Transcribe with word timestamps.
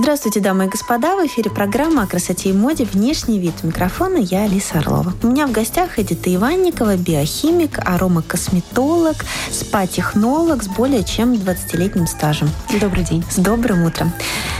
Здравствуйте, 0.00 0.38
дамы 0.38 0.66
и 0.66 0.68
господа. 0.68 1.16
В 1.16 1.26
эфире 1.26 1.50
программа 1.50 2.04
о 2.04 2.06
красоте 2.06 2.50
и 2.50 2.52
моде 2.52 2.84
«Внешний 2.84 3.40
вид». 3.40 3.64
Микрофона 3.64 4.18
я, 4.18 4.44
Алиса 4.44 4.78
Орлова. 4.78 5.12
У 5.24 5.26
меня 5.26 5.48
в 5.48 5.50
гостях 5.50 5.98
Эдита 5.98 6.32
Иванникова, 6.32 6.96
биохимик, 6.96 7.80
аромакосметолог, 7.84 9.16
спа-технолог 9.50 10.62
с 10.62 10.68
более 10.68 11.02
чем 11.02 11.32
20-летним 11.32 12.06
стажем. 12.06 12.48
Добрый 12.80 13.02
день. 13.02 13.24
С 13.28 13.38
добрым 13.38 13.82
утром. 13.82 14.12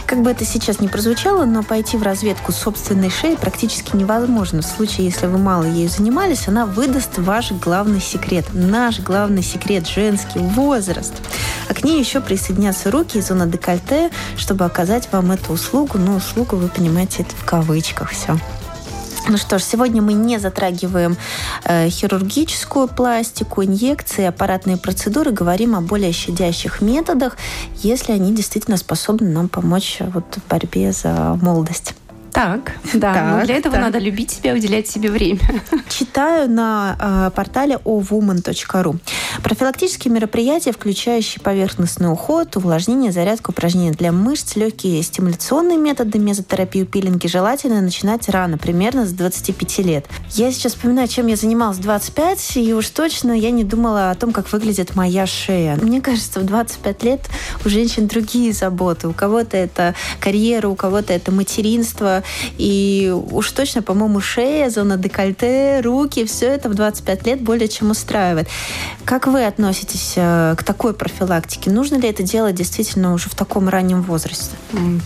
Как 0.06 0.22
бы 0.22 0.30
это 0.32 0.44
сейчас 0.44 0.80
не 0.80 0.88
прозвучало, 0.88 1.44
но 1.44 1.62
пойти 1.62 1.96
в 1.96 2.02
разведку 2.02 2.50
собственной 2.50 3.10
шеи 3.10 3.36
практически 3.36 3.94
невозможно. 3.94 4.62
В 4.62 4.66
случае, 4.66 5.06
если 5.06 5.26
вы 5.26 5.38
мало 5.38 5.64
ею 5.64 5.88
занимались, 5.88 6.48
она 6.48 6.66
выдаст 6.66 7.16
ваш 7.18 7.52
главный 7.52 8.00
секрет. 8.00 8.46
Наш 8.54 8.98
главный 8.98 9.44
секрет– 9.44 9.86
женский 9.88 10.40
возраст. 10.40 11.12
А 11.68 11.74
к 11.74 11.84
ней 11.84 12.00
еще 12.00 12.20
присоединятся 12.20 12.90
руки 12.90 13.18
и 13.18 13.20
зона 13.20 13.46
декольте, 13.46 14.10
чтобы 14.36 14.64
оказать 14.64 15.08
вам 15.12 15.27
эту 15.32 15.52
услугу. 15.52 15.98
Ну, 15.98 16.16
услугу, 16.16 16.56
вы 16.56 16.68
понимаете, 16.68 17.22
это 17.22 17.34
в 17.36 17.44
кавычках 17.44 18.10
все. 18.10 18.38
Ну 19.28 19.36
что 19.36 19.58
ж, 19.58 19.62
сегодня 19.62 20.00
мы 20.00 20.14
не 20.14 20.38
затрагиваем 20.38 21.16
э, 21.64 21.90
хирургическую 21.90 22.88
пластику, 22.88 23.62
инъекции, 23.62 24.24
аппаратные 24.24 24.78
процедуры, 24.78 25.32
говорим 25.32 25.76
о 25.76 25.82
более 25.82 26.12
щадящих 26.12 26.80
методах, 26.80 27.36
если 27.82 28.12
они 28.12 28.34
действительно 28.34 28.78
способны 28.78 29.28
нам 29.28 29.50
помочь 29.50 29.98
вот, 30.00 30.24
в 30.36 30.48
борьбе 30.48 30.92
за 30.92 31.38
молодость. 31.42 31.94
Так, 32.38 32.74
да. 32.94 33.14
Так, 33.14 33.24
но 33.32 33.44
для 33.44 33.56
этого 33.56 33.74
так. 33.74 33.84
надо 33.86 33.98
любить 33.98 34.30
себя, 34.30 34.54
уделять 34.54 34.86
себе 34.86 35.10
время. 35.10 35.40
Читаю 35.88 36.48
на 36.48 36.96
э, 37.00 37.30
портале 37.34 37.80
owoman.ru. 37.84 38.96
Профилактические 39.42 40.14
мероприятия, 40.14 40.70
включающие 40.70 41.42
поверхностный 41.42 42.12
уход, 42.12 42.56
увлажнение, 42.56 43.10
зарядку, 43.10 43.50
упражнения 43.50 43.90
для 43.90 44.12
мышц, 44.12 44.54
легкие 44.54 45.02
стимуляционные 45.02 45.78
методы, 45.78 46.20
мезотерапию, 46.20 46.86
пилинги, 46.86 47.26
желательно 47.26 47.80
начинать 47.80 48.28
рано, 48.28 48.56
примерно 48.56 49.04
с 49.04 49.10
25 49.10 49.78
лет. 49.78 50.06
Я 50.30 50.52
сейчас 50.52 50.74
вспоминаю, 50.74 51.08
чем 51.08 51.26
я 51.26 51.34
занималась 51.34 51.78
в 51.78 51.82
25, 51.82 52.58
и 52.58 52.72
уж 52.72 52.88
точно 52.90 53.32
я 53.32 53.50
не 53.50 53.64
думала 53.64 54.12
о 54.12 54.14
том, 54.14 54.30
как 54.30 54.52
выглядит 54.52 54.94
моя 54.94 55.26
шея. 55.26 55.76
Мне 55.82 56.00
кажется, 56.00 56.38
в 56.38 56.44
25 56.44 57.02
лет 57.02 57.20
у 57.64 57.68
женщин 57.68 58.06
другие 58.06 58.52
заботы. 58.52 59.08
У 59.08 59.12
кого-то 59.12 59.56
это 59.56 59.96
карьера, 60.20 60.68
у 60.68 60.76
кого-то 60.76 61.12
это 61.12 61.32
материнство, 61.32 62.22
и 62.56 63.14
уж 63.32 63.50
точно, 63.52 63.82
по-моему, 63.82 64.20
шея, 64.20 64.70
зона 64.70 64.96
декольте, 64.96 65.80
руки, 65.80 66.24
все 66.24 66.46
это 66.46 66.68
в 66.68 66.74
25 66.74 67.26
лет 67.26 67.40
более 67.40 67.68
чем 67.68 67.90
устраивает. 67.90 68.48
Как 69.04 69.26
вы 69.26 69.44
относитесь 69.44 70.14
э, 70.16 70.54
к 70.56 70.62
такой 70.62 70.94
профилактике? 70.94 71.70
Нужно 71.70 71.96
ли 71.96 72.08
это 72.08 72.22
делать 72.22 72.54
действительно 72.54 73.14
уже 73.14 73.28
в 73.28 73.34
таком 73.34 73.68
раннем 73.68 74.02
возрасте? 74.02 74.56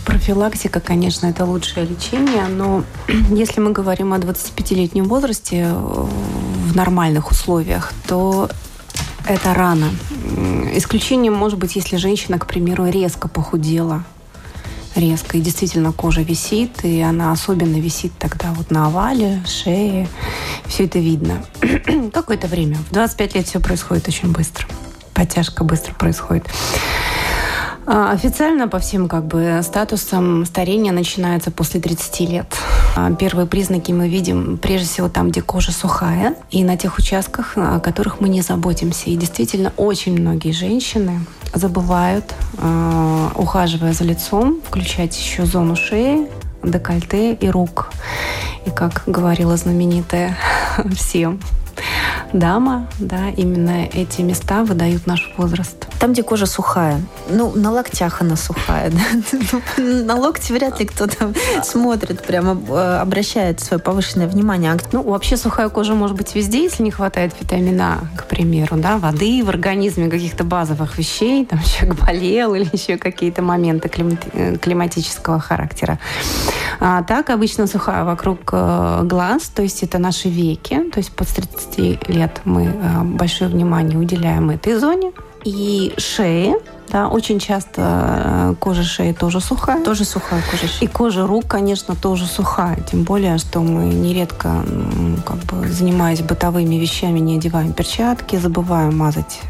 Профилактика, 0.05 0.79
конечно, 0.79 1.27
это 1.27 1.45
лучшее 1.45 1.85
лечение, 1.85 2.47
но 2.47 2.83
если 3.29 3.59
мы 3.59 3.71
говорим 3.71 4.13
о 4.13 4.17
25-летнем 4.17 5.05
возрасте 5.05 5.67
э, 5.67 5.73
в 5.73 6.75
нормальных 6.75 7.31
условиях, 7.31 7.93
то 8.07 8.49
это 9.27 9.53
рано. 9.53 9.89
Исключением 10.73 11.33
может 11.33 11.57
быть, 11.57 11.75
если 11.75 11.97
женщина, 11.97 12.39
к 12.39 12.45
примеру, 12.45 12.85
резко 12.89 13.27
похудела, 13.27 14.03
резко. 14.95 15.37
И 15.37 15.41
действительно 15.41 15.91
кожа 15.91 16.21
висит, 16.21 16.83
и 16.83 17.01
она 17.01 17.31
особенно 17.31 17.77
висит 17.79 18.13
тогда 18.17 18.53
вот 18.53 18.71
на 18.71 18.87
овале, 18.87 19.41
шее. 19.47 20.07
Все 20.65 20.85
это 20.85 20.99
видно. 20.99 21.43
Какое-то 22.13 22.47
время. 22.47 22.77
В 22.89 22.93
25 22.93 23.35
лет 23.35 23.47
все 23.47 23.59
происходит 23.59 24.07
очень 24.07 24.31
быстро. 24.31 24.67
Подтяжка 25.13 25.63
быстро 25.63 25.93
происходит. 25.93 26.45
А, 27.85 28.11
официально 28.11 28.67
по 28.67 28.79
всем 28.79 29.09
как 29.09 29.25
бы 29.25 29.59
статусам 29.61 30.45
старение 30.45 30.93
начинается 30.93 31.51
после 31.51 31.81
30 31.81 32.19
лет. 32.21 32.47
А, 32.95 33.11
первые 33.13 33.47
признаки 33.47 33.91
мы 33.91 34.07
видим 34.07 34.57
прежде 34.57 34.87
всего 34.87 35.09
там, 35.09 35.29
где 35.29 35.41
кожа 35.41 35.71
сухая, 35.71 36.35
и 36.51 36.63
на 36.63 36.77
тех 36.77 36.97
участках, 36.97 37.53
о 37.55 37.79
которых 37.79 38.19
мы 38.19 38.29
не 38.29 38.41
заботимся. 38.41 39.09
И 39.09 39.15
действительно 39.15 39.73
очень 39.77 40.19
многие 40.19 40.51
женщины 40.51 41.25
забывают, 41.53 42.33
а, 42.57 43.31
ухаживая 43.35 43.93
за 43.93 44.03
лицом, 44.03 44.61
включать 44.63 45.17
еще 45.17 45.45
зону 45.45 45.75
шеи, 45.75 46.27
декольте 46.63 47.33
и 47.33 47.49
рук. 47.49 47.91
И 48.65 48.69
как 48.69 49.03
говорила 49.07 49.57
знаменитая 49.57 50.37
всем 50.95 51.39
дама, 52.33 52.87
да, 52.99 53.29
именно 53.29 53.85
эти 53.85 54.21
места 54.21 54.63
выдают 54.63 55.07
наш 55.07 55.33
возраст. 55.37 55.87
Там, 55.99 56.13
где 56.13 56.23
кожа 56.23 56.45
сухая. 56.45 57.01
Ну, 57.29 57.51
на 57.55 57.71
локтях 57.71 58.21
она 58.21 58.35
сухая. 58.35 58.91
Да? 59.03 59.39
Ну, 59.77 60.03
на 60.05 60.15
локте 60.15 60.53
вряд 60.53 60.79
ли 60.79 60.85
кто-то 60.85 61.33
смотрит, 61.63 62.23
прямо 62.23 62.59
э, 62.69 62.97
обращает 63.01 63.59
свое 63.59 63.81
повышенное 63.81 64.27
внимание. 64.27 64.75
Ну, 64.91 65.01
вообще 65.03 65.37
сухая 65.37 65.69
кожа 65.69 65.93
может 65.93 66.15
быть 66.15 66.35
везде, 66.35 66.63
если 66.63 66.83
не 66.83 66.91
хватает 66.91 67.33
витамина, 67.39 67.99
к 68.17 68.25
примеру, 68.25 68.77
да, 68.77 68.97
воды 68.97 69.43
в 69.43 69.49
организме, 69.49 70.09
каких-то 70.09 70.43
базовых 70.43 70.97
вещей, 70.97 71.45
там 71.45 71.59
человек 71.63 71.99
болел 71.99 72.53
или 72.55 72.67
еще 72.71 72.97
какие-то 72.97 73.41
моменты 73.41 73.89
э, 74.33 74.57
климатического 74.57 75.39
характера. 75.39 75.99
А 76.79 77.03
так 77.03 77.29
обычно 77.29 77.67
сухая 77.67 78.03
вокруг 78.03 78.49
э, 78.51 79.01
глаз, 79.03 79.49
то 79.49 79.61
есть 79.61 79.83
это 79.83 79.97
наши 79.99 80.29
веки, 80.29 80.79
то 80.91 80.99
есть 80.99 81.11
под 81.11 81.27
30 81.71 82.09
лет 82.09 82.41
мы 82.45 82.73
большое 83.03 83.49
внимание 83.49 83.97
уделяем 83.97 84.49
этой 84.49 84.75
зоне 84.75 85.11
и 85.43 85.93
шеи. 85.97 86.55
Да, 86.89 87.07
очень 87.07 87.39
часто 87.39 87.81
э, 87.81 88.55
кожа 88.59 88.83
шеи 88.83 89.13
тоже 89.13 89.39
сухая. 89.39 89.83
Тоже 89.83 90.05
сухая 90.05 90.43
кожа 90.51 90.67
шеи. 90.67 90.83
И 90.83 90.87
кожа 90.87 91.25
рук, 91.25 91.47
конечно, 91.47 91.95
тоже 91.95 92.25
сухая. 92.25 92.79
Тем 92.81 93.03
более, 93.03 93.39
что 93.39 93.61
мы 93.61 93.85
нередко, 93.85 94.63
как 95.25 95.37
бы, 95.37 95.67
занимаясь 95.69 96.21
бытовыми 96.21 96.75
вещами, 96.75 97.19
не 97.19 97.37
одеваем 97.37 97.73
перчатки, 97.73 98.35
забываем 98.35 98.95
мазать 98.95 99.41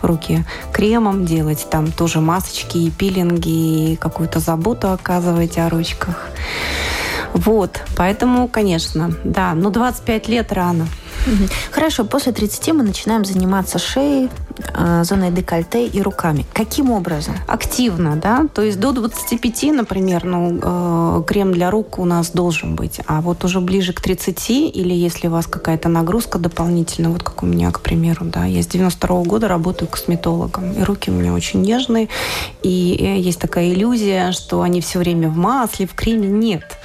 руки 0.00 0.44
кремом, 0.72 1.26
делать 1.26 1.66
там 1.70 1.92
тоже 1.92 2.20
масочки 2.20 2.78
и 2.78 2.90
пилинги, 2.90 3.92
и 3.92 3.96
какую-то 3.96 4.40
заботу 4.40 4.90
оказывать 4.90 5.58
о 5.58 5.68
ручках. 5.68 6.30
Вот, 7.34 7.82
поэтому, 7.96 8.48
конечно, 8.48 9.12
да, 9.24 9.52
но 9.54 9.68
25 9.70 10.28
лет 10.28 10.52
рано. 10.52 10.86
Хорошо, 11.70 12.04
после 12.04 12.32
30 12.32 12.68
мы 12.68 12.82
начинаем 12.82 13.24
заниматься 13.24 13.78
шеей, 13.78 14.30
зоной 15.02 15.30
декольте 15.30 15.86
и 15.86 16.02
руками. 16.02 16.46
Каким 16.52 16.90
образом? 16.90 17.34
Активно, 17.46 18.16
да. 18.16 18.46
То 18.52 18.62
есть 18.62 18.80
до 18.80 18.92
25, 18.92 19.72
например, 19.72 20.24
ну, 20.24 20.58
э, 20.60 21.22
крем 21.26 21.52
для 21.52 21.70
рук 21.70 21.98
у 21.98 22.04
нас 22.04 22.30
должен 22.30 22.74
быть. 22.74 23.00
А 23.06 23.20
вот 23.20 23.44
уже 23.44 23.60
ближе 23.60 23.92
к 23.92 24.00
30, 24.00 24.50
или 24.50 24.94
если 24.94 25.28
у 25.28 25.30
вас 25.30 25.46
какая-то 25.46 25.88
нагрузка 25.88 26.38
дополнительная, 26.38 27.10
вот 27.10 27.22
как 27.22 27.42
у 27.42 27.46
меня, 27.46 27.70
к 27.70 27.80
примеру, 27.80 28.24
да, 28.24 28.44
я 28.44 28.62
с 28.62 28.66
92 28.66 29.08
-го 29.08 29.24
года 29.24 29.48
работаю 29.48 29.88
косметологом, 29.88 30.72
и 30.72 30.82
руки 30.82 31.10
у 31.10 31.14
меня 31.14 31.32
очень 31.32 31.62
нежные, 31.62 32.08
и 32.62 32.96
э, 33.00 33.20
есть 33.20 33.40
такая 33.40 33.72
иллюзия, 33.72 34.32
что 34.32 34.62
они 34.62 34.80
все 34.80 34.98
время 34.98 35.28
в 35.28 35.36
масле, 35.36 35.86
в 35.86 35.94
креме. 35.94 36.28
Нет. 36.28 36.78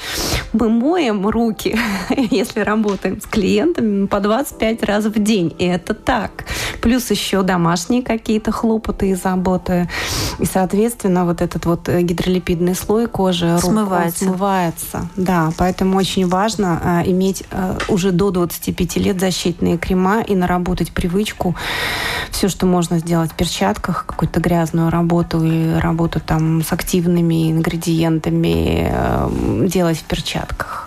Мы 0.54 0.70
моем 0.70 1.28
руки, 1.28 1.78
если 2.32 2.62
работаем 2.62 3.22
с 3.22 3.26
клиентами, 3.26 4.08
по 4.08 4.20
25 4.20 4.84
раз 4.84 5.06
в 5.06 5.24
день. 5.24 5.54
И 5.58 5.66
это 5.66 5.94
так. 5.94 6.46
Плюс 6.82 7.12
еще, 7.12 7.42
да, 7.44 7.58
домашние 7.64 8.02
какие-то 8.02 8.52
хлопоты 8.52 9.12
и 9.12 9.16
заботы. 9.16 9.88
И, 10.40 10.46
соответственно, 10.46 11.24
вот 11.24 11.42
этот 11.42 11.66
вот 11.66 11.88
э, 11.88 12.02
гидролипидный 12.02 12.76
слой 12.76 13.08
кожи 13.08 13.58
смывается. 13.60 14.26
Рук, 14.26 14.36
смывается. 14.36 15.08
Да, 15.16 15.52
поэтому 15.58 15.98
очень 15.98 16.28
важно 16.28 16.82
э, 16.84 17.12
иметь 17.12 17.44
э, 17.52 17.78
уже 17.88 18.12
до 18.12 18.32
25 18.32 18.98
лет 18.98 19.20
защитные 19.20 19.78
крема 19.78 20.22
и 20.22 20.36
наработать 20.36 20.92
привычку 20.92 21.56
все, 22.32 22.50
что 22.50 22.66
можно 22.66 23.00
сделать 23.00 23.32
в 23.32 23.36
перчатках, 23.36 24.06
какую-то 24.06 24.42
грязную 24.42 24.90
работу 24.90 25.42
и 25.42 25.80
работу 25.80 26.20
там 26.20 26.64
с 26.64 26.74
активными 26.74 27.52
ингредиентами 27.52 29.68
делать 29.68 30.00
в 30.00 30.04
перчатках. 30.04 30.83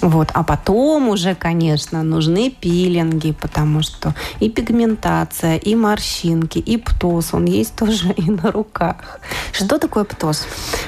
Вот. 0.00 0.30
А 0.32 0.42
потом 0.42 1.08
уже, 1.08 1.34
конечно, 1.34 2.02
нужны 2.02 2.50
пилинги, 2.50 3.32
потому 3.32 3.82
что 3.82 4.14
и 4.40 4.48
пигментация, 4.48 5.56
и 5.56 5.74
морщинки, 5.74 6.58
и 6.58 6.76
птоз, 6.76 7.34
он 7.34 7.44
есть 7.46 7.76
тоже 7.76 8.12
и 8.12 8.30
на 8.30 8.50
руках. 8.50 9.20
Что 9.52 9.78
такое 9.78 10.04
птоз? 10.04 10.46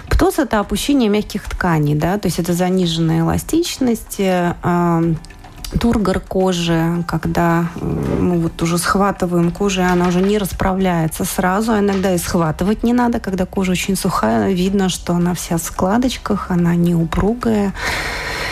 ПТОС– 0.09 0.39
это 0.39 0.61
опущение 0.61 1.09
мягких 1.09 1.49
тканей, 1.49 1.95
да, 1.95 2.19
то 2.19 2.29
есть 2.29 2.39
это 2.39 2.55
заниженная 2.55 3.21
эластичность, 3.21 4.17
э, 4.19 4.55
тургор 5.81 6.21
кожи, 6.21 7.05
когда 7.07 7.67
мы 7.81 8.39
вот 8.39 8.63
уже 8.63 8.79
схватываем 8.79 9.51
кожу, 9.51 9.81
и 9.81 9.85
она 9.85 10.09
уже 10.09 10.21
не 10.21 10.39
расправляется 10.39 11.25
сразу, 11.25 11.73
а 11.73 11.79
иногда 11.79 12.15
и 12.15 12.19
схватывать 12.19 12.83
не 12.83 12.93
надо, 12.93 13.21
когда 13.21 13.47
кожа 13.47 13.73
очень 13.73 13.97
сухая, 13.97 14.53
видно, 14.53 14.89
что 14.89 15.15
она 15.15 15.35
вся 15.35 15.57
в 15.57 15.63
складочках, 15.63 16.51
она 16.51 16.75
не 16.75 16.95
упругая. 16.95 17.73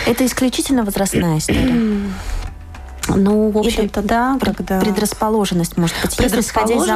Это 0.07 0.27
исключительно 0.27 0.85
возрастная 0.85 1.39
история? 1.39 2.03
Ну, 3.09 3.51
в 3.51 3.59
общем-то, 3.59 4.03
да. 4.03 4.39
Когда... 4.41 4.81
Предрасположенность, 4.81 5.77
может 5.77 5.97
быть, 6.03 6.17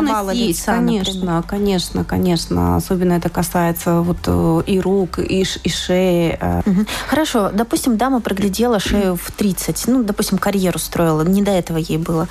завала 0.06 0.30
есть, 0.30 0.60
лица, 0.60 0.74
конечно, 0.74 1.14
например. 1.14 1.42
конечно, 1.42 2.04
конечно. 2.04 2.76
Особенно 2.76 3.14
это 3.14 3.28
касается 3.28 4.00
вот 4.00 4.18
э, 4.26 4.62
и 4.66 4.80
рук, 4.80 5.18
и, 5.18 5.44
и 5.62 5.68
шеи. 5.68 6.38
Угу. 6.66 6.86
Хорошо, 7.08 7.50
допустим, 7.52 7.96
дама 7.96 8.20
проглядела 8.20 8.78
шею 8.78 9.16
в 9.16 9.30
30, 9.32 9.88
ну, 9.88 10.02
допустим, 10.02 10.38
карьеру 10.38 10.78
строила, 10.78 11.22
не 11.22 11.42
до 11.42 11.50
этого 11.50 11.78
ей 11.78 11.98
было. 11.98 12.28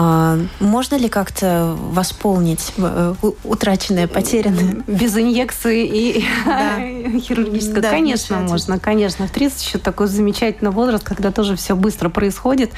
А, 0.00 0.38
можно 0.60 0.94
ли 0.94 1.08
как-то 1.08 1.76
восполнить 1.76 2.72
э, 2.76 3.14
утраченное, 3.42 4.06
потерянное? 4.06 4.84
Без 4.86 5.16
инъекции 5.16 5.84
и 5.86 6.24
да. 6.46 6.78
хирургического? 7.18 7.80
Да, 7.80 7.90
конечно, 7.90 8.36
можно, 8.36 8.78
конечно. 8.78 9.26
В 9.26 9.32
30 9.32 9.60
еще 9.60 9.78
такой 9.78 10.06
замечательный 10.06 10.70
возраст, 10.70 11.02
когда 11.02 11.32
тоже 11.32 11.56
все 11.56 11.74
быстро 11.74 12.10
происходит. 12.10 12.70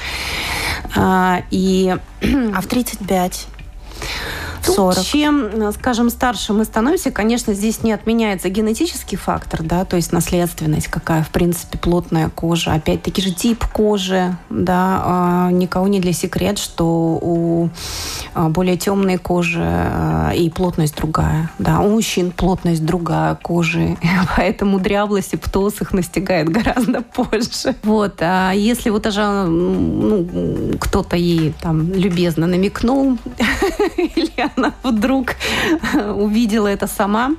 А, 0.95 1.43
и... 1.51 1.95
а 2.23 2.61
в 2.61 2.65
35? 2.65 3.45
В 4.61 4.65
40. 4.67 5.03
Чем, 5.03 5.71
скажем, 5.73 6.09
старше 6.09 6.53
мы 6.53 6.65
становимся, 6.65 7.11
конечно, 7.11 7.53
здесь 7.53 7.83
не 7.83 7.91
отменяется 7.91 8.49
генетический 8.49 9.17
фактор, 9.17 9.63
да, 9.63 9.85
то 9.85 9.95
есть 9.95 10.11
наследственность, 10.11 10.87
какая, 10.87 11.23
в 11.23 11.29
принципе, 11.29 11.77
плотная 11.77 12.29
кожа. 12.29 12.73
Опять-таки 12.73 13.21
же 13.21 13.31
тип 13.31 13.65
кожи, 13.65 14.35
да, 14.49 15.01
а, 15.03 15.51
никого 15.51 15.87
не 15.87 15.99
для 15.99 16.13
секрет, 16.13 16.57
что 16.57 17.19
у 17.21 17.69
а, 18.33 18.49
более 18.49 18.77
темной 18.77 19.17
кожи 19.17 19.63
а, 19.63 20.31
и 20.31 20.49
плотность 20.49 20.95
другая, 20.95 21.51
да, 21.57 21.79
у 21.79 21.89
мужчин 21.89 22.31
плотность 22.31 22.85
другая 22.85 23.35
кожи, 23.35 23.97
поэтому 24.37 24.79
дряблость 24.79 25.33
и 25.33 25.37
птоз 25.37 25.81
их 25.81 25.93
настигает 25.93 26.49
гораздо 26.49 27.01
позже. 27.01 27.75
Вот, 27.83 28.15
а 28.19 28.51
если 28.51 28.89
вот 28.89 29.03
даже 29.03 29.21
ну, 29.47 30.77
кто-то 30.79 31.15
ей 31.15 31.53
там 31.61 31.91
любезно 31.93 32.47
намекнул 32.47 33.17
или 33.97 34.50
она 34.55 34.73
вдруг 34.83 35.35
увидела 35.93 36.67
это 36.67 36.87
сама. 36.87 37.31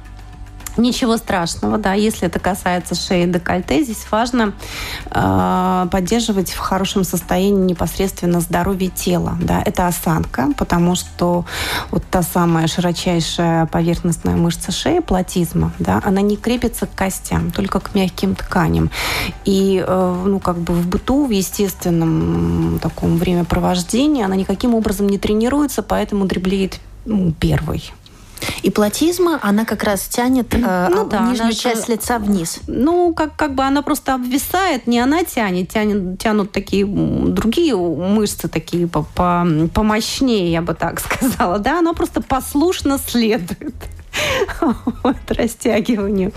Ничего 0.79 1.19
страшного, 1.19 1.77
да, 1.77 1.93
если 1.93 2.29
это 2.29 2.39
касается 2.39 2.95
шеи 2.95 3.25
и 3.25 3.27
декольте, 3.27 3.85
здесь 3.85 4.07
важно 4.11 4.55
э, 5.11 5.87
поддерживать 5.91 6.51
в 6.51 6.59
хорошем 6.59 7.05
состоянии 7.05 7.73
непосредственно 7.73 8.41
здоровье 8.41 8.89
тела, 8.89 9.37
да, 9.39 9.63
это 9.63 9.87
осанка, 9.87 10.49
потому 10.57 10.95
что 10.95 11.45
вот 11.91 12.05
та 12.11 12.23
самая 12.23 12.69
широчайшая 12.69 13.67
поверхностная 13.67 14.37
мышца 14.37 14.73
шеи, 14.73 15.01
платизма, 15.01 15.73
да, 15.79 16.01
она 16.05 16.23
не 16.23 16.39
крепится 16.39 16.87
к 16.87 16.95
костям, 16.95 17.51
только 17.51 17.79
к 17.79 17.95
мягким 17.95 18.35
тканям. 18.35 18.91
И, 19.45 19.85
э, 19.87 20.23
ну, 20.27 20.41
как 20.41 20.57
бы 20.57 20.73
в 20.73 20.87
быту, 20.87 21.27
в 21.27 21.31
естественном 21.31 22.79
таком 22.79 23.19
времяпровождении 23.19 24.25
она 24.25 24.37
никаким 24.37 24.75
образом 24.75 25.07
не 25.07 25.19
тренируется, 25.19 25.83
поэтому 25.83 26.25
дреблеет 26.25 26.81
ну, 27.05 27.33
первый. 27.33 27.93
И 28.63 28.71
платизма, 28.71 29.39
она 29.43 29.65
как 29.65 29.83
раз 29.85 30.03
тянет 30.03 30.55
э, 30.55 30.89
ну, 30.91 31.07
да, 31.07 31.29
нижнюю 31.29 31.53
часть 31.53 31.87
же, 31.87 31.93
лица 31.93 32.19
вниз. 32.19 32.61
Ну, 32.67 33.15
как, 33.15 33.37
как 33.37 33.55
бы 33.55 33.63
она 33.63 33.83
просто 33.83 34.15
обвисает, 34.15 34.87
не 34.87 34.99
она 34.99 35.25
тянет, 35.25 35.69
тянет 35.69 36.19
тянут 36.19 36.53
такие 36.53 36.85
другие 36.87 37.77
мышцы, 37.77 38.49
такие 38.49 38.87
по, 38.87 39.03
по, 39.03 39.47
помощнее, 39.75 40.51
я 40.51 40.63
бы 40.63 40.75
так 40.75 41.01
сказала. 41.21 41.59
Да, 41.59 41.79
она 41.79 41.93
просто 41.93 42.21
послушно 42.21 42.99
следует 42.99 43.75
вот, 45.03 45.17
растягиванию. 45.29 46.33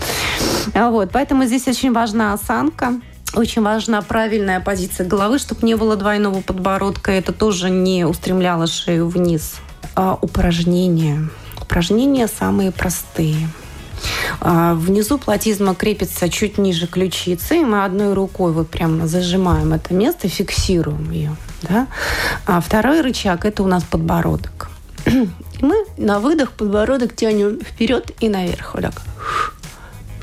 Вот, 0.74 1.10
поэтому 1.12 1.44
здесь 1.44 1.66
очень 1.68 1.92
важна 1.92 2.32
осанка. 2.32 2.94
Очень 3.34 3.62
важна 3.62 4.00
правильная 4.02 4.60
позиция 4.60 5.06
головы, 5.06 5.38
чтобы 5.38 5.66
не 5.66 5.76
было 5.76 5.96
двойного 5.96 6.40
подбородка. 6.40 7.12
Это 7.12 7.32
тоже 7.32 7.70
не 7.70 8.06
устремляло 8.06 8.66
шею 8.66 9.08
вниз 9.08 9.56
а, 9.96 10.18
упражнения. 10.20 11.28
Упражнения 11.60 12.28
самые 12.28 12.70
простые. 12.70 13.48
А, 14.40 14.74
внизу 14.74 15.18
платизма 15.18 15.74
крепится 15.74 16.28
чуть 16.28 16.58
ниже 16.58 16.86
ключицы, 16.86 17.56
и 17.56 17.64
мы 17.64 17.84
одной 17.84 18.12
рукой 18.14 18.52
вот 18.52 18.68
прямо 18.68 19.06
зажимаем 19.08 19.72
это 19.72 19.94
место, 19.94 20.28
фиксируем 20.28 21.10
ее. 21.10 21.36
Да? 21.62 21.88
А 22.46 22.60
второй 22.60 23.00
рычаг– 23.00 23.44
это 23.46 23.62
у 23.62 23.66
нас 23.66 23.82
подбородок. 23.82 24.68
И 25.06 25.64
мы 25.64 25.86
на 25.96 26.20
выдох 26.20 26.52
подбородок 26.52 27.16
тянем 27.16 27.60
вперед 27.60 28.12
и 28.20 28.28
наверх. 28.28 28.74
Вот 28.74 28.82
так. 28.82 29.02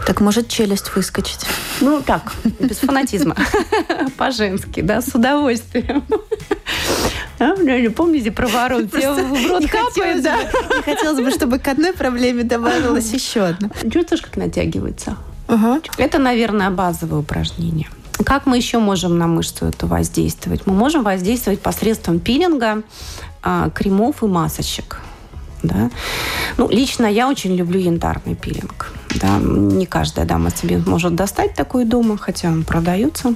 Так 0.06 0.20
может 0.20 0.50
челюсть 0.50 0.94
выскочить? 0.96 1.46
Ну, 1.80 2.02
так, 2.02 2.34
без 2.60 2.78
фанатизма. 2.78 3.36
По-женски, 4.18 4.82
да, 4.82 5.02
с 5.02 5.08
удовольствием. 5.16 6.04
А, 7.52 7.92
помните 7.96 8.32
про 8.32 8.48
ворот? 8.48 8.92
Тебе 8.92 9.12
в 9.12 9.50
рот 9.50 9.66
капает, 9.70 10.24
да? 10.24 10.38
Не 10.38 10.82
хотелось 10.84 11.24
бы, 11.24 11.32
чтобы 11.32 11.60
к 11.60 11.68
одной 11.68 11.94
проблеме 11.94 12.44
добавилась 12.44 13.12
еще 13.12 13.42
одна. 13.42 13.70
Чувствуешь, 13.92 14.22
как 14.22 14.38
натягивается? 14.38 15.18
Это, 15.98 16.20
наверное, 16.20 16.70
базовое 16.70 17.20
упражнение. 17.20 17.90
Как 18.26 18.46
мы 18.46 18.58
еще 18.58 18.80
можем 18.80 19.18
на 19.18 19.28
мышцу 19.28 19.66
эту 19.66 19.88
воздействовать? 19.88 20.66
Мы 20.66 20.74
можем 20.74 21.04
воздействовать 21.04 21.60
посредством 21.60 22.20
пилинга, 22.20 22.84
а, 23.42 23.70
кремов 23.72 24.24
и 24.24 24.28
масочек. 24.28 25.02
Да? 25.64 25.90
Ну, 26.58 26.70
лично 26.70 27.06
я 27.06 27.28
очень 27.30 27.56
люблю 27.56 27.80
янтарный 27.80 28.36
пилинг. 28.36 28.94
Да? 29.16 29.40
Не 29.40 29.86
каждая 29.86 30.26
дама 30.26 30.52
себе 30.52 30.78
может 30.78 31.16
достать 31.16 31.56
такой 31.56 31.86
дома, 31.86 32.18
хотя 32.18 32.54
продаются. 32.68 33.36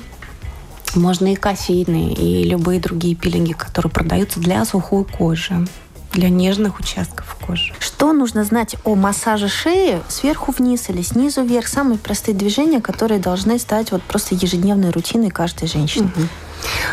Можно 0.96 1.34
и 1.34 1.36
кофейные, 1.36 2.14
и 2.14 2.44
любые 2.44 2.80
другие 2.80 3.16
пилинги, 3.16 3.54
которые 3.54 3.92
продаются 3.92 4.40
для 4.40 4.66
сухой 4.66 5.06
кожи 5.06 5.66
для 6.14 6.30
нежных 6.30 6.80
участков 6.80 7.38
кожи. 7.46 7.74
Что 7.80 8.12
нужно 8.12 8.44
знать 8.44 8.76
о 8.84 8.96
массаже 8.96 9.48
шеи 9.48 10.02
сверху 10.08 10.52
вниз 10.52 10.90
или 10.90 11.02
снизу 11.02 11.44
вверх? 11.44 11.68
Самые 11.68 12.00
простые 12.00 12.36
движения, 12.36 12.82
которые 12.82 13.20
должны 13.20 13.60
стать 13.60 13.92
вот 13.92 14.02
просто 14.02 14.36
ежедневной 14.36 14.90
рутиной 14.90 15.30
каждой 15.30 15.68
женщины. 15.68 16.08
Угу. 16.08 16.28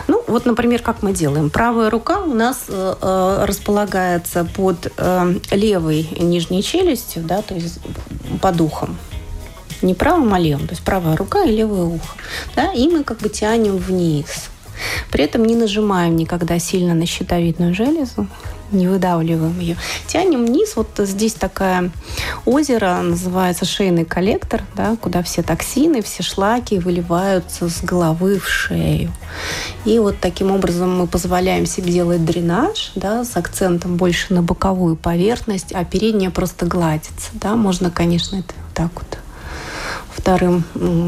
Ну, 0.08 0.23
вот, 0.26 0.44
например, 0.44 0.82
как 0.82 1.03
мы 1.03 1.13
делаем. 1.13 1.48
Правая 1.48 1.89
рука 1.89 2.20
у 2.20 2.34
нас 2.34 2.65
э, 2.69 2.94
э, 3.01 3.44
располагается 3.46 4.44
под 4.44 4.93
э, 4.96 5.34
левой 5.51 6.08
нижней 6.20 6.63
челюстью, 6.63 7.22
да, 7.22 7.41
то 7.41 7.55
есть 7.55 7.79
под 8.43 8.60
ухом 8.60 8.96
не 9.84 9.94
правым, 9.94 10.32
а 10.34 10.38
левым. 10.38 10.67
То 10.67 10.72
есть 10.72 10.84
правая 10.84 11.17
рука 11.17 11.44
и 11.44 11.55
левое 11.55 11.84
ухо. 11.84 12.17
Да? 12.56 12.72
И 12.72 12.88
мы 12.88 13.05
как 13.05 13.19
бы 13.19 13.29
тянем 13.29 13.76
вниз. 13.76 14.50
При 15.10 15.24
этом 15.24 15.44
не 15.44 15.55
нажимаем 15.55 16.17
никогда 16.17 16.58
сильно 16.58 16.94
на 16.94 17.06
щитовидную 17.06 17.74
железу, 17.74 18.26
не 18.72 18.88
выдавливаем 18.88 19.58
ее. 19.60 19.76
Тянем 20.06 20.46
вниз. 20.46 20.74
Вот 20.76 20.88
здесь 20.98 21.34
такое 21.34 21.91
озеро, 22.44 23.00
называется 23.03 23.64
шейный 23.64 24.05
коллектор, 24.05 24.62
да, 24.74 24.96
куда 25.00 25.22
все 25.22 25.43
токсины, 25.43 26.03
все 26.03 26.22
шлаки 26.22 26.79
выливаются 26.79 27.69
с 27.69 27.82
головы 27.82 28.38
в 28.38 28.48
шею. 28.48 29.12
И 29.84 29.98
вот 29.98 30.17
таким 30.20 30.50
образом 30.50 30.98
мы 30.98 31.06
позволяем 31.06 31.67
себе 31.67 31.93
делать 31.93 32.24
дренаж 32.24 32.93
да, 32.94 33.24
с 33.24 33.36
акцентом 33.36 33.96
больше 33.96 34.34
на 34.34 34.43
боковую 34.43 34.96
поверхность, 34.96 35.72
а 35.72 35.84
передняя 35.84 36.31
просто 36.31 36.67
гладится. 36.67 37.31
Да. 37.34 37.55
Можно, 37.55 37.91
конечно, 37.91 38.36
это 38.36 38.55
вот 38.56 38.74
так 38.74 38.91
вот 38.94 39.19
вторым 40.17 40.65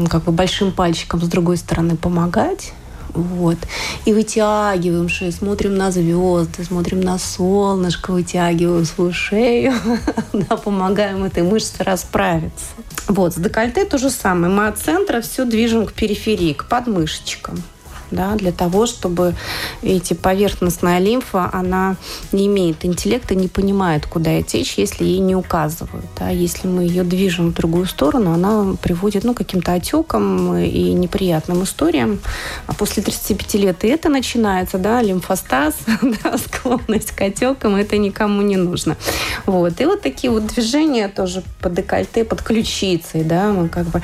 как 0.09 0.23
бы 0.23 0.31
большим 0.31 0.71
пальчиком 0.71 1.21
с 1.21 1.27
другой 1.27 1.57
стороны 1.57 1.95
помогать. 1.95 2.73
Вот. 3.13 3.57
И 4.05 4.13
вытягиваем 4.13 5.09
шею, 5.09 5.31
смотрим 5.31 5.75
на 5.75 5.91
звезды, 5.91 6.63
смотрим 6.63 7.01
на 7.01 7.17
солнышко, 7.17 8.11
вытягиваем 8.11 8.85
свою 8.85 9.11
шею, 9.11 9.73
да, 10.33 10.57
помогаем 10.57 11.23
этой 11.23 11.41
мышце 11.41 11.83
расправиться. 11.83 12.65
Вот, 13.07 13.33
с 13.33 13.37
декольте 13.37 13.85
то 13.85 13.97
же 13.97 14.09
самое. 14.09 14.53
Мы 14.53 14.67
от 14.67 14.77
центра 14.77 15.21
все 15.21 15.45
движем 15.45 15.87
к 15.87 15.93
периферии, 15.93 16.53
к 16.53 16.65
подмышечкам. 16.65 17.63
Да, 18.11 18.35
для 18.35 18.51
того, 18.51 18.85
чтобы 18.85 19.35
эти 19.81 20.13
поверхностная 20.13 20.99
лимфа, 20.99 21.49
она 21.51 21.95
не 22.31 22.47
имеет 22.47 22.85
интеллекта, 22.85 23.35
не 23.35 23.47
понимает, 23.47 24.05
куда 24.05 24.41
течь, 24.41 24.77
если 24.77 25.03
ей 25.05 25.19
не 25.19 25.35
указывают. 25.35 26.05
Да. 26.17 26.29
Если 26.29 26.67
мы 26.67 26.83
ее 26.83 27.03
движем 27.03 27.51
в 27.51 27.53
другую 27.53 27.85
сторону, 27.85 28.31
она 28.33 28.75
приводит 28.81 29.23
ну, 29.23 29.33
к 29.33 29.37
каким-то 29.37 29.73
отекам 29.73 30.55
и 30.57 30.93
неприятным 30.93 31.63
историям. 31.63 32.19
А 32.65 32.73
после 32.73 33.03
35 33.03 33.53
лет 33.55 33.83
и 33.83 33.87
это 33.87 34.09
начинается, 34.09 34.77
да, 34.77 35.01
лимфостаз, 35.01 35.75
да, 36.23 36.37
склонность 36.37 37.11
к 37.11 37.21
отекам, 37.21 37.75
это 37.75 37.97
никому 37.97 38.41
не 38.41 38.57
нужно. 38.57 38.97
Вот. 39.45 39.79
И 39.81 39.85
вот 39.85 40.01
такие 40.01 40.31
вот 40.31 40.47
движения 40.47 41.07
тоже 41.07 41.43
под 41.61 41.73
декольте, 41.73 42.23
под 42.23 42.41
ключицей, 42.41 43.23
да, 43.23 43.51
мы 43.51 43.69
как 43.69 43.87
бы 43.87 44.01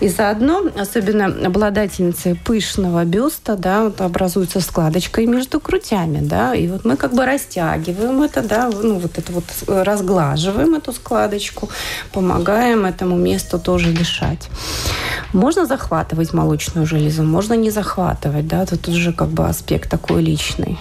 и 0.00 0.08
заодно, 0.08 0.64
особенно 0.78 1.26
обладательницы 1.26 2.38
пышного 2.44 3.04
бюста, 3.04 3.45
да, 3.54 3.84
вот 3.84 4.00
образуется 4.00 4.60
складочка 4.60 5.24
между 5.26 5.60
грудями, 5.60 6.18
да, 6.20 6.54
и 6.54 6.66
вот 6.66 6.84
мы 6.84 6.96
как 6.96 7.14
бы 7.14 7.24
растягиваем 7.24 8.22
это, 8.22 8.42
да, 8.42 8.68
ну 8.68 8.98
вот 8.98 9.18
это 9.18 9.32
вот 9.32 9.44
разглаживаем 9.68 10.74
эту 10.74 10.92
складочку, 10.92 11.68
помогаем 12.12 12.84
этому 12.84 13.16
месту 13.16 13.58
тоже 13.58 13.92
дышать. 13.92 14.48
Можно 15.32 15.66
захватывать 15.66 16.32
молочную 16.32 16.86
железу, 16.86 17.22
можно 17.22 17.54
не 17.54 17.70
захватывать, 17.70 18.48
да, 18.48 18.66
тут 18.66 18.88
уже 18.88 19.12
как 19.12 19.28
бы 19.28 19.46
аспект 19.46 19.90
такой 19.90 20.22
личный. 20.22 20.78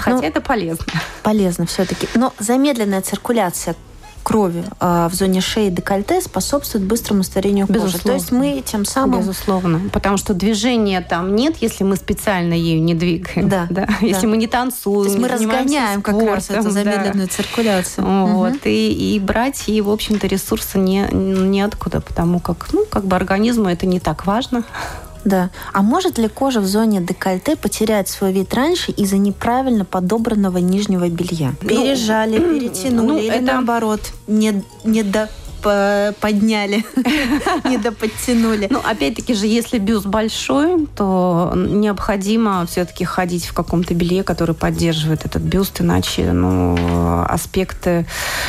Хотя 0.00 0.16
ну, 0.16 0.22
это 0.22 0.40
полезно. 0.40 0.86
Полезно 1.22 1.66
все-таки. 1.66 2.08
Но 2.14 2.32
замедленная 2.38 3.02
циркуляция 3.02 3.74
крови 4.22 4.64
э, 4.80 5.08
в 5.10 5.14
зоне 5.14 5.40
шеи 5.40 5.68
декольте 5.70 6.20
способствует 6.20 6.84
быстрому 6.84 7.22
старению 7.22 7.66
кожи. 7.66 7.80
Безусловно. 7.80 8.10
То 8.10 8.12
есть 8.12 8.32
мы 8.32 8.62
тем 8.64 8.84
самым... 8.84 9.20
Безусловно. 9.20 9.80
Потому 9.92 10.16
что 10.16 10.34
движения 10.34 11.00
там 11.00 11.34
нет, 11.34 11.56
если 11.60 11.84
мы 11.84 11.96
специально 11.96 12.54
ею 12.54 12.82
не 12.82 12.94
двигаем. 12.94 13.48
Да. 13.48 13.66
да? 13.70 13.86
да. 13.86 14.06
Если 14.06 14.26
мы 14.26 14.36
не 14.36 14.46
танцуем, 14.46 15.04
То 15.04 15.08
есть 15.08 15.18
мы 15.18 15.28
разгоняем 15.28 16.00
спортом, 16.00 16.26
как 16.26 16.34
раз 16.34 16.50
эту 16.50 16.70
замедленную 16.70 17.28
да. 17.28 17.32
циркуляцию. 17.34 18.26
Вот. 18.28 18.52
Угу. 18.52 18.60
И, 18.64 19.14
и 19.14 19.20
брать 19.20 19.68
ей, 19.68 19.80
в 19.80 19.90
общем-то, 19.90 20.26
ресурсы 20.26 20.78
не, 20.78 21.06
неоткуда, 21.12 22.00
потому 22.00 22.40
как, 22.40 22.72
ну, 22.72 22.84
как 22.84 23.04
бы 23.04 23.16
организму 23.16 23.68
это 23.68 23.86
не 23.86 24.00
так 24.00 24.26
важно. 24.26 24.64
Да. 25.24 25.50
А 25.72 25.82
может 25.82 26.18
ли 26.18 26.28
кожа 26.28 26.60
в 26.60 26.66
зоне 26.66 27.00
декольте 27.00 27.56
потерять 27.56 28.08
свой 28.08 28.32
вид 28.32 28.52
раньше 28.54 28.92
из-за 28.92 29.18
неправильно 29.18 29.84
подобранного 29.84 30.58
нижнего 30.58 31.08
белья? 31.08 31.54
Ну, 31.62 31.68
Пережали, 31.68 32.38
ну, 32.38 32.54
перетянули 32.58 33.06
ну, 33.06 33.18
или 33.18 33.36
это... 33.36 33.44
наоборот 33.44 34.00
не, 34.26 34.62
не 34.84 35.02
до 35.02 35.28
подняли, 35.62 36.84
не 37.64 37.78
доподтянули. 37.78 38.66
Ну, 38.68 38.80
опять-таки 38.84 39.34
же, 39.34 39.46
если 39.46 39.78
бюст 39.78 40.06
большой, 40.06 40.88
то 40.96 41.52
необходимо 41.54 42.66
все-таки 42.66 43.04
ходить 43.04 43.46
в 43.46 43.52
каком-то 43.52 43.94
белье, 43.94 44.24
который 44.24 44.54
поддерживает 44.56 45.24
этот 45.24 45.42
бюст, 45.42 45.80
иначе 45.80 46.32
ну, 46.32 47.24
аспекты 47.28 48.06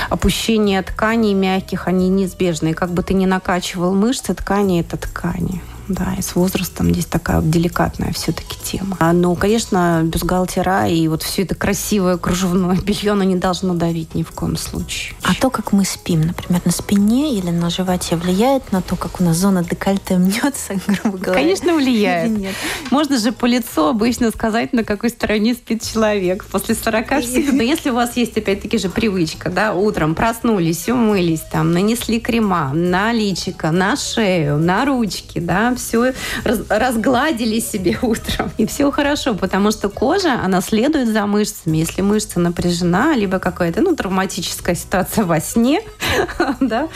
опущения 0.09 0.81
тканей 0.81 1.33
мягких, 1.33 1.87
они 1.87 2.09
неизбежны. 2.09 2.73
как 2.73 2.91
бы 2.91 3.03
ты 3.03 3.13
ни 3.13 3.25
накачивал 3.25 3.93
мышцы, 3.93 4.33
ткани– 4.33 4.79
это 4.81 4.97
ткани 4.97 5.61
да, 5.87 6.15
и 6.17 6.21
с 6.21 6.35
возрастом 6.35 6.91
здесь 6.91 7.05
такая 7.05 7.41
вот 7.41 7.49
деликатная 7.49 8.13
все-таки 8.13 8.57
тема. 8.63 8.97
А, 8.99 9.13
ну, 9.13 9.35
конечно, 9.35 10.01
бюстгальтера 10.03 10.87
и 10.87 11.07
вот 11.07 11.23
все 11.23 11.43
это 11.43 11.55
красивое 11.55 12.17
кружевное 12.17 12.75
белье, 12.85 13.11
оно 13.11 13.23
не 13.23 13.35
должно 13.35 13.73
давить 13.73 14.15
ни 14.15 14.23
в 14.23 14.31
коем 14.31 14.57
случае. 14.57 15.15
А 15.23 15.33
то, 15.33 15.49
как 15.49 15.71
мы 15.71 15.85
спим, 15.85 16.21
например, 16.21 16.61
на 16.65 16.71
спине 16.71 17.35
или 17.35 17.49
на 17.49 17.69
животе, 17.69 18.15
влияет 18.15 18.71
на 18.71 18.81
то, 18.81 18.95
как 18.95 19.19
у 19.19 19.23
нас 19.23 19.37
зона 19.37 19.63
декольте 19.63 20.17
мнется, 20.17 20.73
грубо 20.87 21.17
говоря? 21.17 21.41
Конечно, 21.41 21.73
влияет. 21.73 22.31
Нет? 22.31 22.55
Можно 22.91 23.17
же 23.17 23.31
по 23.31 23.45
лицу 23.45 23.87
обычно 23.87 24.29
сказать, 24.31 24.73
на 24.73 24.83
какой 24.83 25.09
стороне 25.09 25.53
спит 25.53 25.83
человек. 25.83 26.45
После 26.45 26.75
40 26.75 27.21
всегда. 27.21 27.51
Но 27.53 27.63
если 27.63 27.89
у 27.89 27.95
вас 27.95 28.15
есть, 28.15 28.37
опять-таки 28.37 28.77
же, 28.77 28.89
привычка, 28.89 29.49
да, 29.49 29.73
утром 29.73 30.15
проснулись, 30.15 30.87
умылись, 30.87 31.41
там, 31.51 31.71
нанесли 31.73 32.19
крема 32.19 32.71
на 32.73 33.11
личико, 33.11 33.71
на 33.71 33.95
шею, 33.95 34.57
на 34.57 34.85
ручки, 34.85 35.39
да, 35.39 35.72
все 35.75 36.13
раз, 36.43 36.59
разгладили 36.69 37.59
себе 37.59 37.97
утром, 38.01 38.51
и 38.57 38.65
все 38.65 38.91
хорошо, 38.91 39.35
потому 39.35 39.71
что 39.71 39.89
кожа, 39.89 40.39
она 40.43 40.61
следует 40.61 41.07
за 41.07 41.25
мышцами. 41.25 41.77
Если 41.77 42.01
мышца 42.01 42.39
напряжена, 42.39 43.15
либо 43.15 43.39
какая-то 43.39 43.81
ну, 43.81 43.95
травматическая 43.95 44.75
ситуация 44.75 45.25
во 45.25 45.39
сне, 45.39 45.81
да, 46.59 46.87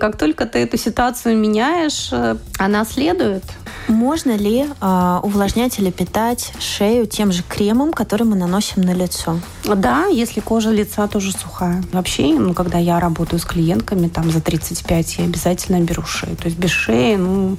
как 0.00 0.16
только 0.16 0.46
ты 0.46 0.60
эту 0.60 0.76
ситуацию 0.76 1.36
меняешь, 1.36 2.08
э, 2.12 2.36
она 2.58 2.84
следует. 2.84 3.44
Можно 3.88 4.36
ли 4.36 4.66
э, 4.80 5.20
увлажнять 5.22 5.78
или 5.78 5.90
питать 5.90 6.52
шею 6.58 7.06
тем 7.06 7.32
же 7.32 7.42
кремом, 7.42 7.92
который 7.92 8.24
мы 8.24 8.36
наносим 8.36 8.82
на 8.82 8.92
лицо? 8.92 9.38
Да, 9.64 10.06
если 10.06 10.40
кожа 10.40 10.70
лица 10.70 11.06
тоже 11.08 11.32
сухая. 11.32 11.82
Вообще, 11.92 12.34
ну, 12.38 12.54
когда 12.54 12.78
я 12.78 13.00
работаю 13.00 13.40
с 13.40 13.44
клиентками, 13.44 14.08
там 14.08 14.30
за 14.30 14.40
35, 14.40 15.18
я 15.18 15.24
обязательно 15.24 15.80
беру 15.80 16.02
шею. 16.02 16.36
То 16.36 16.46
есть 16.46 16.58
без 16.58 16.70
шеи, 16.70 17.16
ну, 17.16 17.56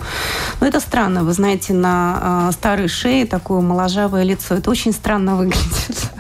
ну 0.59 0.67
это 0.67 0.79
странно. 0.79 1.23
Вы 1.23 1.33
знаете, 1.33 1.73
на 1.73 2.49
э, 2.49 2.53
старой 2.53 2.87
шее 2.87 3.25
такое 3.25 3.61
моложавое 3.61 4.23
лицо. 4.23 4.55
Это 4.55 4.69
очень 4.69 4.93
странно 4.93 5.35
выглядит. 5.35 6.11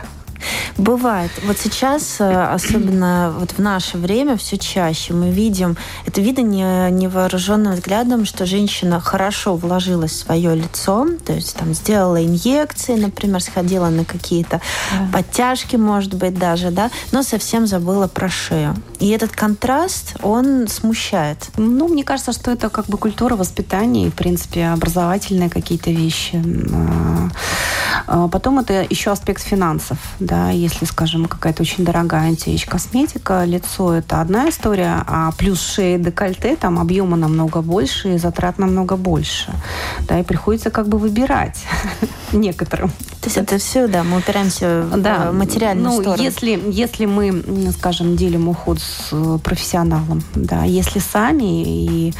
Бывает. 0.77 1.31
Вот 1.45 1.57
сейчас, 1.57 2.19
э, 2.19 2.43
особенно 2.53 3.33
вот 3.37 3.51
в 3.51 3.59
наше 3.59 3.97
время, 3.97 4.37
все 4.37 4.57
чаще 4.57 5.13
мы 5.13 5.29
видим, 5.31 5.77
это 6.05 6.21
видно 6.21 6.41
не, 6.41 6.91
невооруженным 6.91 7.73
взглядом, 7.73 8.25
что 8.25 8.45
женщина 8.45 8.99
хорошо 8.99 9.55
вложила 9.55 10.07
свое 10.07 10.55
лицо, 10.55 11.07
то 11.25 11.33
есть 11.33 11.55
там 11.55 11.73
сделала 11.73 12.23
инъекции, 12.23 12.95
например, 12.95 13.41
сходила 13.41 13.89
на 13.89 14.05
какие-то 14.05 14.61
да. 14.91 15.17
подтяжки, 15.17 15.75
может 15.75 16.13
быть, 16.15 16.37
даже, 16.37 16.71
да, 16.71 16.89
но 17.11 17.23
совсем 17.23 17.67
забыла 17.67 18.07
про 18.07 18.29
шею. 18.29 18.75
И 18.99 19.09
этот 19.09 19.31
контраст, 19.31 20.15
он 20.21 20.67
смущает. 20.67 21.49
Ну, 21.57 21.87
мне 21.87 22.03
кажется, 22.03 22.33
что 22.33 22.51
это 22.51 22.69
как 22.69 22.85
бы 22.85 22.97
культура 22.97 23.35
воспитания 23.35 24.07
и, 24.07 24.09
в 24.09 24.13
принципе, 24.13 24.67
образовательные 24.67 25.49
какие-то 25.49 25.91
вещи. 25.91 26.41
А, 26.73 27.29
а 28.07 28.27
потом 28.27 28.59
это 28.59 28.85
еще 28.89 29.11
аспект 29.11 29.41
финансов, 29.41 29.97
да, 30.19 30.42
если, 30.51 30.85
скажем, 30.85 31.25
какая-то 31.25 31.63
очень 31.63 31.85
дорогая 31.85 32.27
антиэйдж-косметика, 32.27 33.45
лицо– 33.45 33.93
это 33.95 34.21
одна 34.21 34.49
история, 34.49 35.03
а 35.07 35.31
плюс 35.37 35.61
шея 35.61 35.97
и 35.97 36.01
декольте, 36.01 36.55
там 36.55 36.79
объема 36.79 37.17
намного 37.17 37.61
больше 37.61 38.15
и 38.15 38.17
затрат 38.17 38.57
намного 38.57 38.95
больше. 38.95 39.51
Да, 40.07 40.19
и 40.19 40.23
приходится 40.23 40.69
как 40.69 40.87
бы 40.87 40.97
выбирать 40.97 41.63
некоторым. 42.31 42.89
То 42.89 43.27
есть 43.27 43.37
это 43.37 43.57
все, 43.57 43.87
да, 43.87 44.03
мы 44.03 44.17
упираемся 44.17 44.81
в 44.81 45.01
да, 45.01 45.31
материальную 45.31 45.93
ну, 45.93 46.01
сторону. 46.01 46.21
Если, 46.21 46.61
если 46.69 47.05
мы, 47.05 47.71
скажем, 47.77 48.15
делим 48.15 48.49
уход 48.49 48.79
с 48.79 49.09
э, 49.11 49.39
профессионалом, 49.43 50.23
да, 50.35 50.63
если 50.65 50.99
сами 50.99 51.63
и 51.63 52.13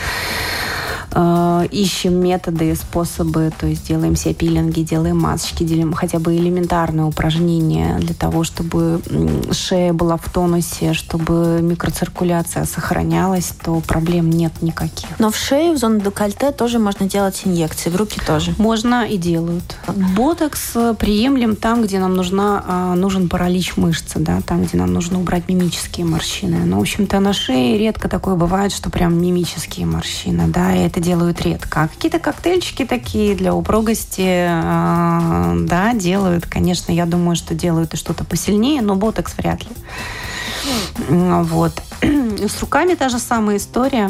э, 1.13 1.67
ищем 1.71 2.15
методы, 2.15 2.75
способы, 2.75 3.51
то 3.57 3.67
есть 3.67 3.87
делаем 3.87 4.15
себе 4.15 4.33
пилинги, 4.33 4.81
делаем 4.81 5.17
масочки, 5.17 5.63
делаем 5.63 5.93
хотя 5.93 6.19
бы 6.19 6.35
элементарные 6.35 7.05
упражнения 7.05 7.97
для 7.99 8.13
того, 8.13 8.43
чтобы 8.43 9.01
шея 9.51 9.93
была 9.93 10.17
в 10.17 10.29
тонусе, 10.29 10.93
чтобы 10.93 11.59
микроциркуляция 11.61 12.65
сохранялась, 12.65 13.53
то 13.63 13.79
проблем 13.81 14.29
нет 14.29 14.61
никаких. 14.61 15.09
Но 15.19 15.31
в 15.31 15.37
шею, 15.37 15.73
в 15.73 15.77
зону 15.77 15.99
декольте 15.99 16.51
тоже 16.51 16.79
можно 16.79 17.07
делать 17.07 17.41
инъекции, 17.45 17.89
в 17.89 17.95
руки 17.95 18.19
тоже? 18.25 18.53
Можно 18.57 19.05
и 19.05 19.17
делают. 19.17 19.77
Ботокс 19.87 20.73
приемлем 20.97 21.55
там, 21.55 21.83
где 21.83 21.99
нам 21.99 22.15
нужна, 22.15 22.63
а, 22.67 22.95
нужен 22.95 23.29
паралич 23.29 23.77
мышцы, 23.77 24.19
да, 24.19 24.41
там, 24.41 24.63
где 24.63 24.77
нам 24.77 24.93
нужно 24.93 25.19
убрать 25.19 25.47
мимические 25.47 26.05
морщины. 26.05 26.65
Но, 26.65 26.77
в 26.77 26.81
общем-то, 26.81 27.19
на 27.19 27.33
шее 27.33 27.77
редко 27.77 28.09
такое 28.09 28.35
бывает, 28.35 28.71
что 28.71 28.89
прям 28.89 29.21
мимические 29.21 29.85
морщины, 29.85 30.47
да, 30.47 30.75
и 30.75 30.79
это 30.79 30.99
делают 31.03 31.41
редко. 31.41 31.83
А 31.83 31.87
какие-то 31.87 32.19
коктейльчики 32.19 32.85
такие 32.85 33.35
для 33.35 33.53
упругости, 33.53 34.47
э, 34.47 35.65
да, 35.67 35.93
делают. 35.93 36.47
Конечно, 36.47 36.91
я 36.91 37.05
думаю, 37.05 37.35
что 37.35 37.53
делают 37.53 37.93
и 37.93 37.97
что-то 37.97 38.23
посильнее, 38.23 38.81
но 38.81 38.95
ботокс 38.95 39.35
вряд 39.37 39.63
ли. 39.63 39.69
Вот. 41.09 41.73
С 42.01 42.61
руками 42.61 42.95
та 42.95 43.09
же 43.09 43.19
самая 43.19 43.57
история 43.57 44.09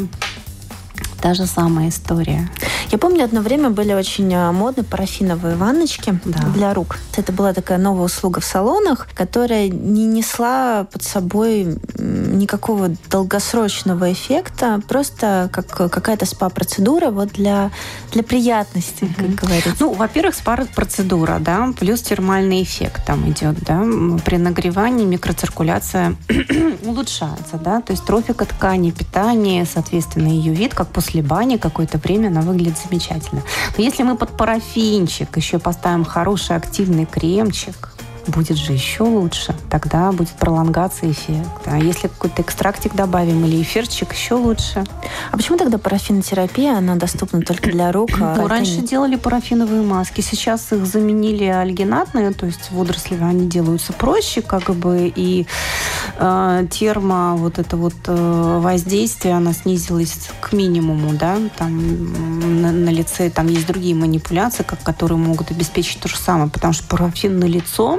та 1.24 1.32
же 1.32 1.46
самая 1.46 1.88
история. 1.88 2.50
Я 2.92 2.98
помню, 2.98 3.24
одно 3.24 3.40
время 3.40 3.70
были 3.70 3.94
очень 3.94 4.30
а, 4.34 4.52
модны 4.52 4.84
парафиновые 4.84 5.56
ванночки 5.56 6.20
да. 6.26 6.38
для 6.48 6.74
рук. 6.74 6.98
Это 7.16 7.32
была 7.32 7.54
такая 7.54 7.78
новая 7.78 8.04
услуга 8.04 8.40
в 8.40 8.44
салонах, 8.44 9.08
которая 9.14 9.68
не 9.68 10.04
несла 10.04 10.84
под 10.84 11.02
собой 11.02 11.78
никакого 11.98 12.90
долгосрочного 13.10 14.12
эффекта, 14.12 14.82
просто 14.86 15.48
как 15.50 15.66
какая-то 15.90 16.26
спа-процедура 16.26 17.10
вот 17.10 17.30
для, 17.30 17.70
для 18.12 18.22
приятности, 18.22 19.08
как 19.16 19.24
mm-hmm. 19.24 19.40
говорится. 19.40 19.76
Ну, 19.80 19.94
во-первых, 19.94 20.34
спа-процедура, 20.34 21.38
да, 21.40 21.72
плюс 21.80 22.02
термальный 22.02 22.62
эффект 22.62 23.06
там 23.06 23.26
идет, 23.30 23.60
да. 23.60 23.82
При 24.26 24.36
нагревании 24.36 25.06
микроциркуляция 25.06 26.16
улучшается, 26.84 27.56
да, 27.56 27.80
то 27.80 27.92
есть 27.94 28.04
трофика 28.04 28.44
ткани, 28.44 28.90
питание, 28.90 29.64
соответственно, 29.64 30.28
ее 30.28 30.52
вид, 30.52 30.74
как 30.74 30.88
после 30.88 31.13
бани 31.22 31.56
какое-то 31.56 31.98
время 31.98 32.28
она 32.28 32.40
выглядит 32.40 32.78
замечательно. 32.78 33.42
Но 33.76 33.84
если 33.84 34.02
мы 34.02 34.16
под 34.16 34.36
парафинчик 34.36 35.36
еще 35.36 35.58
поставим 35.58 36.04
хороший 36.04 36.56
активный 36.56 37.06
кремчик, 37.06 37.93
будет 38.28 38.56
же 38.56 38.72
еще 38.72 39.02
лучше. 39.02 39.54
Тогда 39.70 40.12
будет 40.12 40.30
пролонгация 40.30 41.10
эффекта. 41.10 41.72
А 41.72 41.78
если 41.78 42.08
какой-то 42.08 42.42
экстрактик 42.42 42.94
добавим 42.94 43.44
или 43.44 43.62
эфирчик, 43.62 44.12
еще 44.12 44.34
лучше. 44.34 44.84
А 45.30 45.36
почему 45.36 45.58
тогда 45.58 45.78
парафинотерапия, 45.78 46.76
она 46.76 46.96
доступна 46.96 47.42
только 47.42 47.70
для 47.70 47.92
рук? 47.92 48.10
А 48.20 48.36
ну, 48.36 48.48
раньше 48.48 48.78
нет? 48.78 48.86
делали 48.86 49.16
парафиновые 49.16 49.82
маски, 49.82 50.20
сейчас 50.20 50.72
их 50.72 50.86
заменили 50.86 51.44
альгинатные, 51.44 52.32
то 52.32 52.46
есть 52.46 52.70
водорослевые, 52.70 53.30
они 53.30 53.48
делаются 53.48 53.92
проще, 53.92 54.42
как 54.42 54.74
бы, 54.74 55.12
и 55.14 55.46
э, 56.18 56.66
термо, 56.70 57.36
вот 57.36 57.58
это 57.58 57.76
вот 57.76 57.94
э, 58.06 58.58
воздействие, 58.60 59.34
она 59.34 59.52
снизилась 59.52 60.30
к 60.40 60.52
минимуму, 60.52 61.12
да, 61.12 61.38
там 61.56 62.62
на, 62.62 62.72
на 62.72 62.90
лице, 62.90 63.30
там 63.30 63.48
есть 63.48 63.66
другие 63.66 63.94
манипуляции, 63.94 64.62
как, 64.62 64.82
которые 64.82 65.18
могут 65.18 65.50
обеспечить 65.50 66.00
то 66.00 66.08
же 66.08 66.16
самое, 66.16 66.50
потому 66.50 66.72
что 66.72 66.84
парафин 66.86 67.38
на 67.38 67.44
лицо 67.44 67.98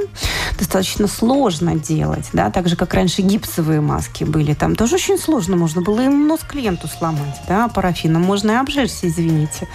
достаточно 0.58 1.08
сложно 1.08 1.76
делать, 1.76 2.30
да, 2.34 2.50
так 2.52 2.68
же, 2.68 2.76
как 2.76 2.94
раньше 2.94 3.22
гипсовые 3.22 3.82
маски 3.82 4.24
были. 4.24 4.54
Там 4.54 4.76
тоже 4.76 4.96
очень 4.96 5.18
сложно, 5.18 5.56
можно 5.56 5.82
было 5.82 6.02
и 6.02 6.08
нос 6.08 6.42
клиенту 6.48 6.88
сломать, 6.88 7.42
да, 7.48 7.68
парафином 7.68 8.22
можно 8.22 8.52
и 8.52 8.56
обжечься, 8.56 9.08
извините. 9.08 9.68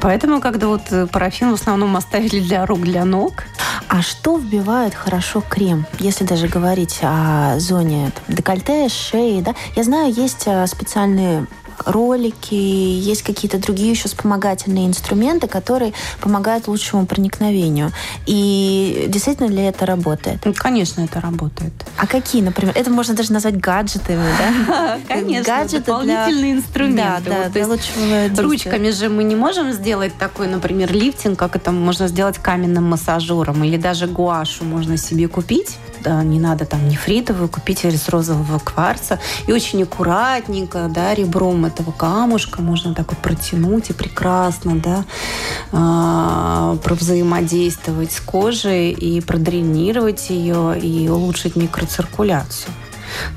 Поэтому, 0.00 0.40
когда 0.40 0.68
вот 0.68 0.82
э, 0.90 1.06
парафин 1.06 1.50
в 1.50 1.54
основном 1.54 1.96
оставили 1.96 2.40
для 2.40 2.66
рук, 2.66 2.82
для 2.82 3.04
ног. 3.04 3.44
А 3.88 4.02
что 4.02 4.36
вбивает 4.36 4.94
хорошо 4.94 5.40
крем, 5.40 5.86
если 6.00 6.24
даже 6.24 6.48
говорить 6.48 6.98
о 7.02 7.58
зоне 7.58 8.10
там, 8.14 8.36
декольте, 8.36 8.88
шеи, 8.88 9.40
да? 9.40 9.54
Я 9.74 9.84
знаю, 9.84 10.12
есть 10.12 10.44
э, 10.46 10.66
специальные 10.66 11.46
ролики, 11.84 12.54
есть 12.54 13.22
какие-то 13.22 13.58
другие 13.58 13.90
еще 13.90 14.08
вспомогательные 14.08 14.86
инструменты, 14.86 15.46
которые 15.46 15.92
помогают 16.20 16.68
лучшему 16.68 17.06
проникновению. 17.06 17.92
И 18.26 19.06
действительно 19.08 19.48
ли 19.48 19.62
это 19.62 19.86
работает? 19.86 20.44
Ну, 20.44 20.54
конечно, 20.54 21.02
это 21.02 21.20
работает. 21.20 21.72
А 21.98 22.06
какие, 22.06 22.42
например? 22.42 22.72
Это 22.76 22.90
можно 22.90 23.14
даже 23.14 23.32
назвать 23.32 23.58
гаджетами, 23.58 24.24
да? 24.38 24.98
Конечно, 25.08 25.44
гаджеты 25.44 25.84
дополнительные 25.84 26.52
инструменты. 26.52 27.30
Да, 27.30 27.44
да, 27.44 27.48
для 27.48 27.66
лучшего 27.66 28.42
Ручками 28.42 28.90
же 28.90 29.08
мы 29.08 29.24
не 29.24 29.34
можем 29.34 29.72
сделать 29.72 30.16
такой, 30.18 30.46
например, 30.46 30.92
лифтинг, 30.92 31.38
как 31.38 31.56
это 31.56 31.72
можно 31.72 32.08
сделать 32.08 32.38
каменным 32.38 32.84
массажером, 32.84 33.62
или 33.64 33.76
даже 33.76 34.06
гуашу 34.06 34.64
можно 34.64 34.96
себе 34.96 35.28
купить 35.28 35.76
не 36.22 36.38
надо 36.38 36.64
там 36.64 36.88
нефритовую, 36.88 37.48
купить 37.48 37.84
из 37.84 38.08
розового 38.08 38.58
кварца. 38.58 39.18
И 39.46 39.52
очень 39.52 39.82
аккуратненько, 39.82 40.88
да, 40.90 41.14
ребром 41.14 41.64
этого 41.64 41.92
камушка 41.92 42.62
можно 42.62 42.94
так 42.94 43.12
вот 43.12 43.18
протянуть 43.18 43.90
и 43.90 43.92
прекрасно, 43.92 44.76
да, 44.76 45.04
э, 45.72 46.76
провзаимодействовать 46.82 48.12
с 48.12 48.20
кожей 48.20 48.90
и 48.92 49.20
продренировать 49.20 50.30
ее 50.30 50.78
и 50.78 51.08
улучшить 51.08 51.56
микроциркуляцию. 51.56 52.72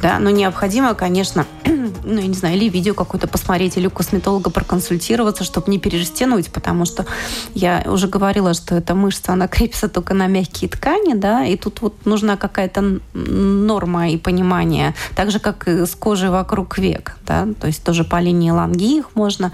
Да, 0.02 0.20
но 0.20 0.30
необходимо, 0.30 0.94
конечно, 0.94 1.46
ну, 2.04 2.20
я 2.20 2.28
не 2.28 2.34
знаю, 2.34 2.56
или 2.56 2.70
видео 2.70 2.94
какое-то 2.94 3.28
посмотреть, 3.28 3.78
или 3.78 3.88
у 3.88 3.92
косметолога 3.92 4.50
проконсультироваться, 4.50 5.44
чтобы 5.44 5.72
не 5.72 5.80
перерастянуть, 5.80 6.52
потому 6.52 6.86
что 6.86 7.06
я 7.54 7.84
уже 7.86 8.08
говорила, 8.08 8.54
что 8.54 8.76
эта 8.76 8.96
мышца, 8.96 9.34
она 9.34 9.48
крепится 9.48 9.88
только 9.90 10.14
на 10.14 10.28
мягкие 10.28 10.70
ткани, 10.70 11.14
да, 11.14 11.46
и 11.46 11.56
тут 11.58 11.82
вот 11.82 12.06
нужна 12.06 12.38
какая-то 12.38 13.00
норма 13.14 14.10
и 14.10 14.18
понимание, 14.18 14.96
так 15.16 15.32
же, 15.32 15.40
как 15.40 15.68
и 15.68 15.86
с 15.86 15.96
кожей 15.96 16.30
вокруг 16.30 16.78
век, 16.78 17.18
да, 17.26 17.48
то 17.60 17.68
есть 17.68 17.84
тоже 17.84 18.04
по 18.04 18.20
линии 18.20 18.52
ланги 18.52 18.98
их 18.98 19.16
можно 19.16 19.52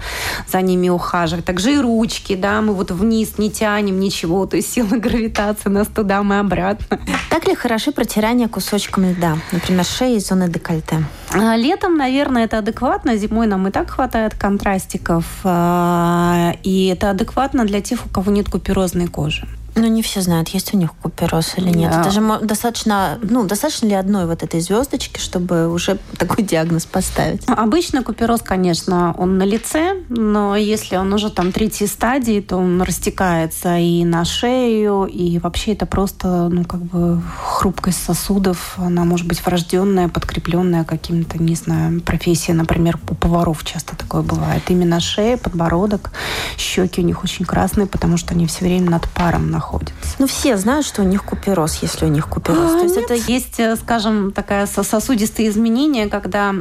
за 0.50 0.60
ними 0.62 0.88
ухаживать, 0.88 1.44
также 1.44 1.74
и 1.74 1.78
ручки, 1.78 2.34
да, 2.34 2.60
мы 2.60 2.74
вот 2.74 2.90
вниз 2.90 3.38
не 3.38 3.50
тянем 3.50 4.00
ничего, 4.00 4.46
то 4.46 4.56
есть 4.56 4.72
сила 4.72 4.96
гравитации 4.96 5.68
нас 5.68 5.88
туда, 5.88 6.22
мы 6.22 6.38
обратно. 6.38 7.00
Так 7.30 7.46
ли 7.46 7.54
хороши 7.54 7.92
протирания 7.92 8.48
кусочками 8.48 9.12
льда, 9.12 9.36
например, 9.52 9.84
шеи 9.84 10.16
и 10.16 10.20
зоны 10.20 10.48
декольте? 10.48 11.04
А, 11.30 11.56
летом, 11.56 11.96
наверное, 11.96 12.05
это 12.44 12.58
адекватно. 12.58 13.16
Зимой 13.16 13.46
нам 13.46 13.68
и 13.68 13.70
так 13.70 13.90
хватает 13.90 14.34
контрастиков. 14.34 15.24
А, 15.44 16.52
и 16.62 16.86
это 16.86 17.10
адекватно 17.10 17.64
для 17.64 17.80
тех, 17.80 18.06
у 18.06 18.08
кого 18.08 18.30
нет 18.30 18.48
куперозной 18.48 19.06
кожи. 19.06 19.46
Ну, 19.78 19.86
не 19.88 20.00
все 20.00 20.22
знают, 20.22 20.48
есть 20.48 20.72
у 20.72 20.78
них 20.78 20.94
купероз 21.02 21.58
или 21.58 21.68
нет. 21.68 21.90
Да. 21.90 22.02
Даже 22.02 22.22
достаточно, 22.40 23.18
ну, 23.22 23.44
достаточно 23.44 23.86
ли 23.86 23.92
одной 23.92 24.24
вот 24.24 24.42
этой 24.42 24.60
звездочки, 24.60 25.20
чтобы 25.20 25.68
уже 25.68 25.98
такой 26.16 26.44
диагноз 26.44 26.86
поставить? 26.86 27.42
Обычно 27.46 28.02
купероз, 28.02 28.40
конечно, 28.40 29.14
он 29.18 29.36
на 29.36 29.42
лице, 29.42 30.02
но 30.08 30.56
если 30.56 30.96
он 30.96 31.12
уже 31.12 31.28
там 31.28 31.52
третьей 31.52 31.88
стадии, 31.88 32.40
то 32.40 32.56
он 32.56 32.80
растекается 32.80 33.76
и 33.76 34.02
на 34.06 34.24
шею, 34.24 35.04
и 35.04 35.38
вообще 35.38 35.74
это 35.74 35.84
просто, 35.84 36.48
ну, 36.48 36.64
как 36.64 36.80
бы 36.80 37.20
хрупкость 37.44 38.02
сосудов, 38.02 38.76
она 38.78 39.04
может 39.04 39.26
быть 39.26 39.44
врожденная, 39.44 40.08
подкрепленная 40.08 40.84
каким-то, 40.84 41.36
не 41.36 41.54
знаю, 41.54 42.00
профессией, 42.00 42.56
например, 42.56 42.98
у 43.10 43.14
поваров 43.14 43.62
часто 43.62 43.94
такое 43.94 44.22
бывает. 44.22 44.62
Именно 44.68 45.00
шея, 45.00 45.36
подбородок, 45.36 46.12
щеки 46.56 47.02
у 47.02 47.04
них 47.04 47.22
очень 47.22 47.44
красные, 47.44 47.86
потому 47.86 48.16
что 48.16 48.32
они 48.32 48.46
все 48.46 48.64
время 48.64 48.90
над 48.90 49.06
паром 49.10 49.50
находятся 49.50 49.65
находится. 49.66 50.16
Ну, 50.18 50.26
все 50.26 50.56
знают, 50.56 50.86
что 50.86 51.02
у 51.02 51.04
них 51.04 51.24
купероз, 51.24 51.78
если 51.82 52.06
у 52.06 52.08
них 52.08 52.28
купероз. 52.28 52.72
А, 52.72 52.78
То 52.78 52.82
есть, 52.84 52.96
нет. 52.96 53.04
это... 53.10 53.14
есть, 53.14 53.60
э, 53.60 53.76
скажем, 53.76 54.32
такая 54.32 54.66
сосудистые 54.66 55.48
изменения, 55.48 56.08
когда 56.08 56.54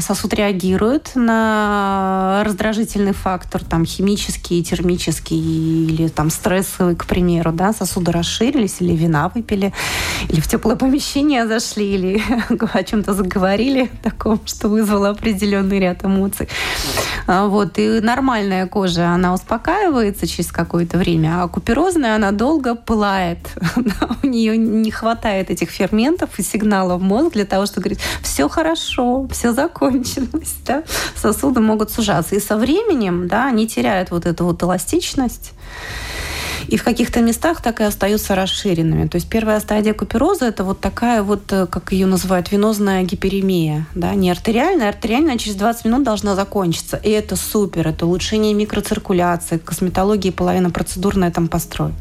сосуд 0.00 0.34
реагирует 0.34 1.12
на 1.14 2.42
раздражительный 2.44 3.12
фактор, 3.12 3.64
там, 3.64 3.84
химический, 3.86 4.62
термический 4.62 5.38
или 5.38 6.08
там 6.08 6.30
стрессовый, 6.30 6.96
к 6.96 7.06
примеру, 7.06 7.52
да, 7.52 7.72
сосуды 7.72 8.12
расширились, 8.12 8.76
или 8.80 8.94
вина 8.94 9.30
выпили, 9.34 9.72
или 10.28 10.40
в 10.40 10.48
теплое 10.48 10.76
помещение 10.76 11.46
зашли, 11.46 11.94
или 11.94 12.22
о 12.72 12.82
чем-то 12.82 13.14
заговорили 13.14 13.90
таком, 14.02 14.40
что 14.44 14.68
вызвало 14.68 15.10
определенный 15.10 15.78
ряд 15.78 16.04
эмоций. 16.04 16.48
А, 17.26 17.46
вот. 17.46 17.78
И 17.78 18.00
нормальная 18.00 18.66
кожа, 18.66 19.10
она 19.10 19.32
успокаивается 19.32 20.26
через 20.26 20.50
какое-то 20.50 20.98
время, 20.98 21.42
а 21.42 21.48
куперозная, 21.48 22.16
она 22.16 22.32
долго 22.32 22.47
долго 22.48 22.74
пылает. 22.74 23.38
У 24.22 24.26
нее 24.26 24.56
не 24.56 24.90
хватает 24.90 25.50
этих 25.50 25.70
ферментов 25.70 26.38
и 26.38 26.42
сигналов 26.42 27.00
в 27.00 27.04
мозг 27.04 27.32
для 27.32 27.44
того, 27.44 27.66
чтобы 27.66 27.82
говорить, 27.82 28.00
все 28.22 28.48
хорошо, 28.48 29.28
все 29.30 29.52
закончилось. 29.52 30.56
Да? 30.66 30.82
Сосуды 31.16 31.60
могут 31.60 31.90
сужаться. 31.90 32.34
И 32.34 32.40
со 32.40 32.56
временем 32.56 33.28
да, 33.28 33.46
они 33.46 33.66
теряют 33.66 34.10
вот 34.10 34.26
эту 34.26 34.44
вот 34.44 34.62
эластичность 34.62 35.52
и 36.68 36.76
в 36.76 36.84
каких-то 36.84 37.20
местах 37.20 37.62
так 37.62 37.80
и 37.80 37.84
остаются 37.84 38.34
расширенными. 38.34 39.08
То 39.08 39.16
есть 39.16 39.28
первая 39.28 39.60
стадия 39.60 39.94
купероза– 39.94 40.46
это 40.48 40.64
вот 40.64 40.80
такая 40.80 41.22
вот, 41.22 41.50
э, 41.52 41.66
как 41.66 41.92
ее 41.92 42.06
называют, 42.06 42.52
венозная 42.52 43.02
гиперемия. 43.04 43.86
Да? 43.94 44.14
Не 44.14 44.30
артериальная, 44.30 44.88
артериальная 44.90 45.38
через 45.38 45.56
20 45.56 45.86
минут 45.86 46.02
должна 46.02 46.34
закончиться. 46.34 46.96
И 46.96 47.08
это 47.10 47.36
супер, 47.36 47.88
это 47.88 48.04
улучшение 48.04 48.52
микроциркуляции, 48.52 49.58
косметологии, 49.58 50.30
половина 50.30 50.70
процедурная 50.70 51.30
там 51.30 51.48
построена. 51.48 51.94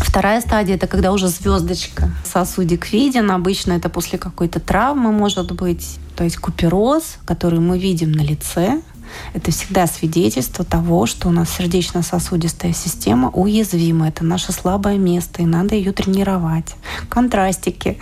Вторая 0.00 0.40
стадия– 0.40 0.74
это 0.76 0.86
когда 0.86 1.12
уже 1.12 1.28
звездочка. 1.28 2.10
Сосудик 2.24 2.92
виден. 2.92 3.30
Обычно 3.30 3.72
это 3.72 3.88
после 3.88 4.18
какой-то 4.18 4.58
травмы 4.58 5.12
может 5.12 5.52
быть. 5.52 5.98
То 6.16 6.24
есть 6.24 6.36
купероз, 6.36 7.18
который 7.24 7.60
мы 7.60 7.78
видим 7.78 8.12
на 8.12 8.22
лице, 8.22 8.82
это 9.34 9.50
всегда 9.50 9.86
свидетельство 9.86 10.64
того, 10.64 11.06
что 11.06 11.28
у 11.28 11.32
нас 11.32 11.50
сердечно-сосудистая 11.50 12.72
система 12.72 13.30
уязвима. 13.30 14.08
Это 14.08 14.24
наше 14.24 14.52
слабое 14.52 14.98
место, 14.98 15.42
и 15.42 15.46
надо 15.46 15.74
ее 15.74 15.92
тренировать. 15.92 16.74
Контрастики. 17.08 17.98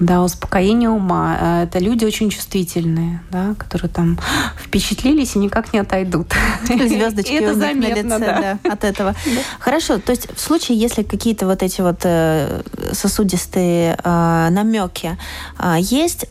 Да, 0.00 0.22
успокоение 0.22 0.88
ума. 0.88 1.36
А, 1.38 1.62
это 1.64 1.78
люди 1.78 2.06
очень 2.06 2.30
чувствительные, 2.30 3.22
да, 3.30 3.54
которые 3.58 3.90
там 3.90 4.18
впечатлились 4.58 5.36
и 5.36 5.38
никак 5.38 5.72
не 5.72 5.78
отойдут. 5.78 6.32
Звездочки 6.64 7.32
это 7.32 7.54
заметно, 7.54 8.14
лице, 8.14 8.18
да. 8.18 8.58
Да, 8.62 8.72
от 8.72 8.84
этого. 8.84 9.14
Да. 9.30 9.42
Хорошо, 9.60 9.98
то 9.98 10.10
есть 10.10 10.28
в 10.34 10.40
случае, 10.40 10.78
если 10.78 11.02
какие-то 11.02 11.46
вот 11.46 11.62
эти 11.62 11.82
вот 11.82 12.00
э, 12.04 12.62
сосудистые 12.92 13.96
э, 14.02 14.48
намеки 14.50 15.16
э, 15.58 15.76
есть, 15.78 16.26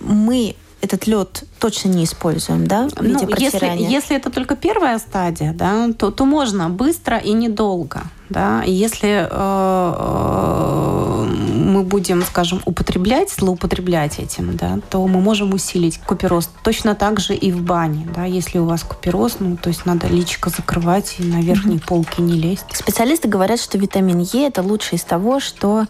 мы 0.00 0.54
этот 0.84 1.06
лед 1.06 1.44
точно 1.58 1.88
не 1.88 2.04
используем, 2.04 2.66
да, 2.66 2.88
в 2.88 3.02
виде 3.02 3.26
ну, 3.26 3.34
если, 3.38 3.90
если 3.90 4.16
это 4.16 4.30
только 4.30 4.54
первая 4.54 4.98
стадия, 4.98 5.52
да, 5.52 5.88
то, 5.98 6.10
то 6.10 6.26
можно 6.26 6.68
быстро 6.68 7.16
и 7.16 7.32
недолго. 7.32 8.02
Да? 8.28 8.62
И 8.64 8.72
если 8.72 9.10
э, 9.10 9.28
э, 9.30 11.26
мы 11.74 11.82
будем, 11.82 12.22
скажем, 12.22 12.62
употреблять, 12.64 13.32
злоупотреблять 13.32 14.20
этим, 14.20 14.56
да, 14.56 14.78
то 14.90 15.04
мы 15.08 15.20
можем 15.20 15.52
усилить 15.52 15.98
купероз. 15.98 16.48
Точно 16.62 16.94
так 16.94 17.18
же 17.18 17.34
и 17.34 17.50
в 17.50 17.62
бане. 17.62 18.06
Да? 18.14 18.24
Если 18.24 18.58
у 18.58 18.64
вас 18.64 18.84
купероз, 18.84 19.36
ну, 19.40 19.56
то 19.56 19.70
есть 19.70 19.84
надо 19.84 20.06
личико 20.06 20.50
закрывать 20.50 21.16
и 21.18 21.24
на 21.24 21.40
верхние 21.42 21.78
mm-hmm. 21.78 21.86
полки 21.86 22.20
не 22.20 22.34
лезть. 22.34 22.64
Специалисты 22.72 23.26
говорят, 23.26 23.60
что 23.60 23.76
витамин 23.76 24.20
Е– 24.20 24.46
это 24.48 24.62
лучшее 24.62 24.98
из 24.98 25.04
того, 25.04 25.40
что 25.40 25.86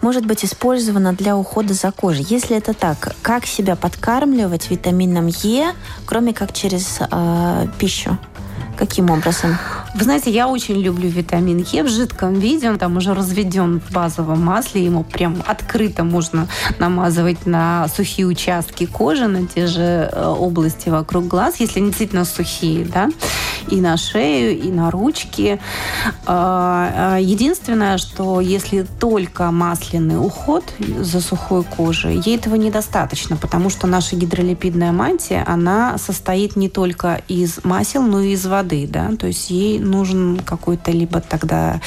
может 0.00 0.24
быть 0.24 0.44
использовано 0.46 1.12
для 1.12 1.36
ухода 1.36 1.74
за 1.74 1.90
кожей. 1.90 2.24
Если 2.30 2.56
это 2.56 2.72
так, 2.72 3.14
как 3.20 3.44
себя 3.44 3.76
подкармливать 3.76 4.70
витамином 4.70 5.26
Е, 5.26 5.74
кроме 6.06 6.32
как 6.32 6.54
через 6.54 7.00
э, 7.00 7.66
пищу? 7.78 8.16
Каким 8.78 9.10
образом? 9.10 9.58
Вы 9.96 10.04
знаете, 10.04 10.30
я 10.30 10.46
очень 10.46 10.80
люблю 10.80 11.08
витамин 11.08 11.66
Е 11.72 11.82
в 11.82 11.88
жидком 11.88 12.34
виде. 12.34 12.70
Он 12.70 12.78
там 12.78 12.96
уже 12.96 13.12
разведен 13.12 13.80
в 13.80 13.92
базовом 13.92 14.44
масле. 14.44 14.84
Ему 14.84 15.02
прям 15.02 15.42
открыто 15.44 16.04
можно 16.04 16.46
намазывать 16.78 17.44
на 17.44 17.88
сухие 17.88 18.26
участки 18.28 18.86
кожи, 18.86 19.26
на 19.26 19.46
те 19.46 19.66
же 19.66 20.08
э, 20.12 20.24
области 20.24 20.90
вокруг 20.90 21.26
глаз, 21.26 21.56
если 21.58 21.80
они 21.80 21.88
действительно 21.88 22.24
сухие, 22.24 22.84
да, 22.84 23.08
и 23.70 23.80
на 23.80 23.96
шею, 23.96 24.58
и 24.58 24.70
на 24.70 24.90
ручки. 24.90 25.60
А, 26.26 27.14
а, 27.14 27.18
единственное, 27.18 27.98
что 27.98 28.40
если 28.40 28.86
только 29.00 29.50
масляный 29.50 30.18
уход 30.18 30.64
за 31.00 31.20
сухой 31.20 31.64
кожей, 31.64 32.20
ей 32.24 32.36
этого 32.36 32.54
недостаточно, 32.56 33.36
потому 33.36 33.70
что 33.70 33.86
наша 33.86 34.16
гидролипидная 34.16 34.92
мантия, 34.92 35.44
она 35.46 35.98
состоит 35.98 36.56
не 36.56 36.68
только 36.68 37.22
из 37.28 37.64
масел, 37.64 38.02
но 38.02 38.20
и 38.20 38.32
из 38.32 38.46
воды, 38.46 38.86
да, 38.88 39.10
то 39.18 39.26
есть 39.26 39.50
ей 39.50 39.78
нужен 39.78 40.40
какой-то 40.44 40.90
либо 40.90 41.20
тогда 41.20 41.80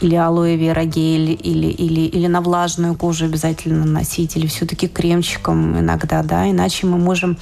или 0.00 0.14
алоэ 0.14 0.56
вера 0.56 0.84
гель, 0.84 1.30
или, 1.30 1.66
или, 1.66 2.00
или 2.00 2.26
на 2.26 2.40
влажную 2.40 2.94
кожу 2.94 3.26
обязательно 3.26 3.84
носить, 3.84 4.36
или 4.36 4.46
все-таки 4.46 4.88
кремчиком 4.88 5.78
иногда, 5.78 6.22
да, 6.22 6.50
иначе 6.50 6.86
мы 6.86 6.98
можем 6.98 7.38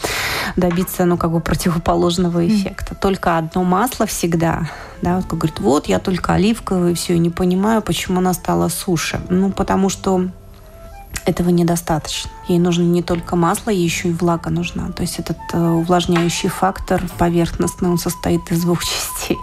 добиться, 0.56 1.04
ну, 1.04 1.16
как 1.16 1.32
бы 1.32 1.40
противоположного 1.40 2.46
эффекта. 2.46 2.94
Только 2.94 3.38
одно 3.38 3.64
масло 3.64 3.79
всегда, 4.06 4.68
да, 5.02 5.16
вот 5.16 5.26
как 5.26 5.38
говорит, 5.38 5.60
вот 5.60 5.88
я 5.88 5.98
только 5.98 6.34
оливковый, 6.34 6.94
все, 6.94 7.18
не 7.18 7.30
понимаю, 7.30 7.82
почему 7.82 8.18
она 8.18 8.32
стала 8.34 8.68
суше. 8.68 9.20
Ну, 9.28 9.50
потому 9.50 9.88
что 9.88 10.28
этого 11.24 11.50
недостаточно. 11.50 12.30
Ей 12.48 12.58
нужно 12.58 12.82
не 12.82 13.02
только 13.02 13.36
масло, 13.36 13.70
ей 13.70 13.84
еще 13.84 14.08
и 14.08 14.12
влага 14.12 14.50
нужна. 14.50 14.90
То 14.92 15.02
есть 15.02 15.18
этот 15.18 15.38
э, 15.52 15.58
увлажняющий 15.58 16.48
фактор 16.48 17.02
поверхностный, 17.18 17.88
он 17.88 17.98
состоит 17.98 18.50
из 18.50 18.62
двух 18.62 18.84
частей. 18.84 19.38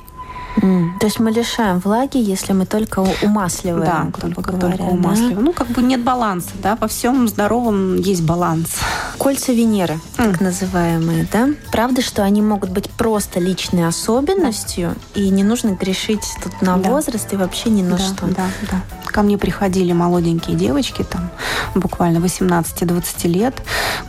Mm. 0.58 1.00
То 1.00 1.06
есть 1.06 1.20
мы 1.20 1.32
лишаем 1.32 1.80
влаги, 1.80 2.17
если 2.17 2.54
мы 2.54 2.65
только 2.65 3.06
умасливаем. 3.22 4.12
Да, 4.12 4.20
только, 4.20 4.52
говоря, 4.52 4.78
только 4.78 4.84
умасливаем. 4.84 5.36
Да? 5.36 5.41
Ну, 5.41 5.54
как 5.54 5.67
бы 5.67 5.82
нет 5.82 6.04
баланса, 6.04 6.52
да, 6.62 6.78
во 6.80 6.88
всем 6.88 7.28
здоровом 7.28 7.98
есть 7.98 8.24
баланс. 8.24 8.78
Кольца 9.17 9.52
Венеры, 9.52 9.96
mm. 10.17 10.32
так 10.32 10.41
называемые, 10.41 11.28
да? 11.32 11.50
Правда, 11.72 12.02
что 12.02 12.24
они 12.24 12.41
могут 12.41 12.72
быть 12.72 12.89
просто 12.89 13.39
личной 13.39 13.88
особенностью, 13.88 14.96
да. 15.15 15.22
и 15.22 15.30
не 15.30 15.43
нужно 15.43 15.72
грешить 15.72 16.26
тут 16.43 16.62
на 16.62 16.78
да. 16.78 16.89
возраст 16.89 17.32
и 17.34 17.36
вообще 17.36 17.70
ни 17.70 17.82
на 17.82 17.98
да, 17.98 18.04
что. 18.04 18.26
Да, 18.28 18.46
да. 18.72 18.82
Ко 19.06 19.22
мне 19.24 19.38
приходили 19.38 19.93
молоденькие 19.93 20.56
девочки, 20.56 21.04
там, 21.04 21.30
буквально 21.76 22.17
18-20 22.17 23.28
лет. 23.28 23.56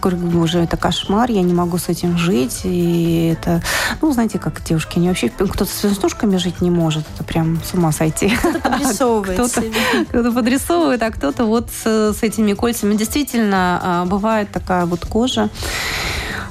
Говорю, 0.00 0.40
уже 0.40 0.60
это 0.60 0.76
кошмар, 0.76 1.30
я 1.30 1.42
не 1.42 1.54
могу 1.54 1.78
с 1.78 1.88
этим 1.88 2.18
жить. 2.18 2.60
И 2.64 3.34
это, 3.38 3.62
ну, 4.00 4.12
знаете, 4.12 4.38
как 4.38 4.62
девушки, 4.62 4.98
они 4.98 5.08
вообще, 5.08 5.28
кто-то 5.28 5.64
с 5.64 5.84
веснушками 5.84 6.37
жить 6.38 6.60
не 6.60 6.70
может. 6.70 7.04
Это 7.14 7.24
прям 7.24 7.60
с 7.62 7.74
ума 7.74 7.92
сойти. 7.92 8.30
Кто-то 8.30 8.60
подрисовывает 8.60 9.38
кто-то, 9.38 9.62
кто-то 10.08 10.32
подрисовывает, 10.32 11.02
а 11.02 11.10
кто-то 11.10 11.44
вот 11.44 11.70
с, 11.70 12.14
с 12.14 12.22
этими 12.22 12.52
кольцами. 12.52 12.94
Действительно, 12.94 13.80
а, 13.82 14.04
бывает 14.04 14.50
такая 14.50 14.86
вот 14.86 15.04
кожа, 15.06 15.50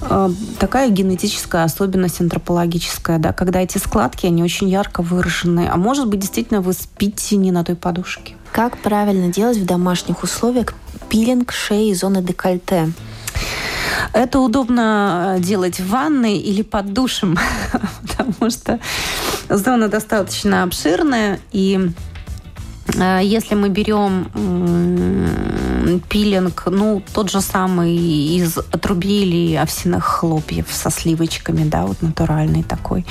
а, 0.02 0.32
такая 0.60 0.90
генетическая 0.90 1.64
особенность 1.64 2.22
антропологическая, 2.22 3.20
да, 3.20 3.34
когда 3.34 3.62
эти 3.62 3.78
складки, 3.78 4.26
они 4.26 4.44
очень 4.44 4.70
ярко 4.70 5.02
выражены. 5.02 5.70
А 5.72 5.78
может 5.78 6.08
быть, 6.08 6.20
действительно, 6.20 6.62
вы 6.62 6.74
спите 6.74 7.36
не 7.36 7.52
на 7.52 7.64
той 7.64 7.76
подушке. 7.76 8.36
Как 8.52 8.78
правильно 8.78 9.32
делать 9.32 9.58
в 9.58 9.66
домашних 9.66 10.24
условиях 10.24 10.74
пилинг 11.10 11.52
шеи 11.52 11.90
и 11.90 11.94
зоны 11.94 12.22
декольте? 12.22 12.92
Это 14.14 14.40
удобно 14.40 15.36
э, 15.38 15.42
делать 15.42 15.80
в 15.80 15.90
ванной 15.90 16.38
или 16.38 16.62
под 16.62 16.94
душем, 16.94 17.38
потому 18.02 18.50
что 18.50 18.80
зона 19.50 19.88
достаточно 19.90 20.64
обширная, 20.64 21.40
и 21.52 21.92
э, 22.96 23.20
если 23.24 23.56
мы 23.56 23.70
берем 23.70 24.30
пилинг, 26.10 26.64
ну, 26.68 27.02
тот 27.14 27.32
же 27.32 27.42
самый 27.42 27.96
из 27.96 28.58
отрубей 28.58 29.24
или 29.24 29.56
овсяных 29.56 30.04
хлопьев 30.04 30.68
со 30.72 30.90
сливочками, 30.90 31.64
да, 31.64 31.86
вот 31.86 32.02
натуральный 32.02 32.64
такой, 32.64 33.06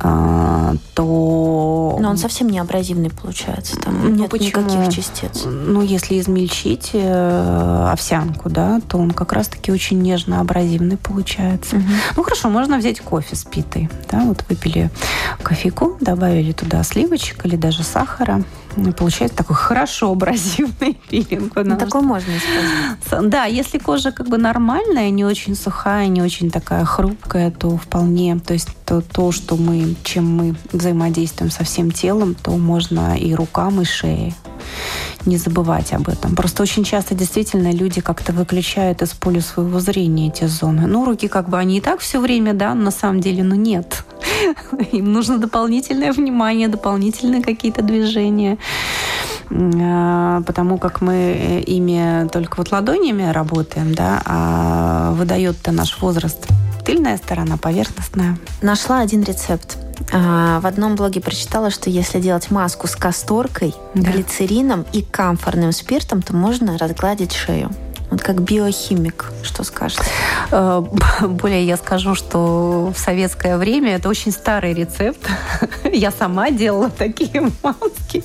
а, 0.00 0.74
он 2.10 2.16
совсем 2.16 2.48
не 2.48 2.58
абразивный 2.58 3.10
получается, 3.10 3.76
там 3.76 4.00
ну, 4.02 4.10
нет 4.10 4.30
почему? 4.30 4.62
никаких 4.62 4.94
частиц. 4.94 5.42
Ну, 5.44 5.82
если 5.82 6.18
измельчить 6.20 6.90
э, 6.92 7.88
овсянку, 7.90 8.48
да, 8.50 8.80
то 8.88 8.98
он 8.98 9.12
как 9.12 9.32
раз-таки 9.32 9.72
очень 9.72 10.00
нежно-абразивный 10.02 10.96
получается. 10.96 11.76
Угу. 11.76 11.84
Ну, 12.16 12.22
хорошо, 12.22 12.48
можно 12.48 12.78
взять 12.78 13.00
кофе 13.00 13.36
с 13.36 13.44
питой, 13.44 13.88
да, 14.10 14.20
вот 14.20 14.44
выпили 14.48 14.90
кофейку, 15.42 15.96
добавили 16.00 16.52
туда 16.52 16.82
сливочек 16.82 17.46
или 17.46 17.56
даже 17.56 17.82
сахара, 17.82 18.42
получается 18.96 19.38
такой 19.38 19.56
хорошо 19.56 20.12
абразивный 20.12 20.98
пилинг. 21.08 21.54
Ну, 21.56 21.76
такой 21.76 22.02
можно 22.02 22.32
использовать. 22.36 23.30
Да, 23.30 23.44
если 23.44 23.78
кожа 23.78 24.12
как 24.12 24.28
бы 24.28 24.38
нормальная, 24.38 25.10
не 25.10 25.24
очень 25.24 25.54
сухая, 25.54 26.08
не 26.08 26.22
очень 26.22 26.50
такая 26.50 26.84
хрупкая, 26.84 27.50
то 27.50 27.76
вполне, 27.76 28.38
то 28.38 28.52
есть 28.52 28.68
то, 28.84 29.00
то 29.00 29.32
что 29.32 29.56
мы, 29.56 29.94
чем 30.02 30.36
мы 30.36 30.54
взаимодействуем 30.72 31.50
со 31.50 31.64
всем 31.64 31.90
телом, 31.90 32.34
то 32.34 32.52
можно 32.52 33.16
и 33.16 33.34
рукам, 33.34 33.80
и 33.80 33.84
шее 33.84 34.34
не 35.26 35.36
забывать 35.36 35.92
об 35.92 36.08
этом. 36.08 36.34
Просто 36.34 36.62
очень 36.62 36.84
часто 36.84 37.14
действительно 37.14 37.72
люди 37.72 38.00
как-то 38.00 38.32
выключают 38.32 39.02
из 39.02 39.10
поля 39.10 39.40
своего 39.40 39.80
зрения 39.80 40.28
эти 40.28 40.44
зоны. 40.44 40.86
Ну, 40.86 41.04
руки 41.04 41.28
как 41.28 41.48
бы 41.48 41.58
они 41.58 41.78
и 41.78 41.80
так 41.80 42.00
все 42.00 42.20
время, 42.20 42.54
да, 42.54 42.74
на 42.74 42.90
самом 42.90 43.20
деле, 43.20 43.42
ну 43.42 43.54
нет. 43.54 44.04
Им 44.92 45.12
нужно 45.12 45.38
дополнительное 45.38 46.12
внимание, 46.12 46.68
дополнительные 46.68 47.42
какие-то 47.42 47.82
движения 47.82 48.58
а, 49.52 50.42
потому 50.42 50.78
как 50.78 51.00
мы 51.00 51.62
ими 51.66 52.28
только 52.28 52.56
вот 52.58 52.70
ладонями 52.70 53.30
работаем, 53.32 53.94
да, 53.94 54.22
а 54.24 55.12
выдает-то 55.12 55.72
наш 55.72 56.00
возраст 56.00 56.46
тыльная 56.84 57.16
сторона, 57.16 57.56
поверхностная. 57.56 58.38
Нашла 58.62 59.00
один 59.00 59.22
рецепт. 59.22 59.76
А, 60.12 60.60
в 60.60 60.66
одном 60.66 60.96
блоге 60.96 61.20
прочитала, 61.20 61.70
что 61.70 61.90
если 61.90 62.20
делать 62.20 62.50
маску 62.50 62.86
с 62.86 62.96
касторкой, 62.96 63.74
да. 63.94 64.10
глицерином 64.10 64.84
и 64.92 65.02
камфорным 65.02 65.72
спиртом, 65.72 66.22
то 66.22 66.34
можно 66.34 66.78
разгладить 66.78 67.32
шею. 67.32 67.70
Вот 68.10 68.22
как 68.22 68.42
биохимик, 68.42 69.26
что 69.44 69.62
скажете? 69.62 70.02
Э, 70.50 70.82
более 71.22 71.64
я 71.64 71.76
скажу, 71.76 72.16
что 72.16 72.92
в 72.94 72.98
советское 72.98 73.56
время 73.56 73.94
это 73.94 74.08
очень 74.08 74.32
старый 74.32 74.74
рецепт. 74.74 75.20
Я 75.92 76.10
сама 76.10 76.50
делала 76.50 76.90
такие 76.90 77.42
маски. 77.62 78.24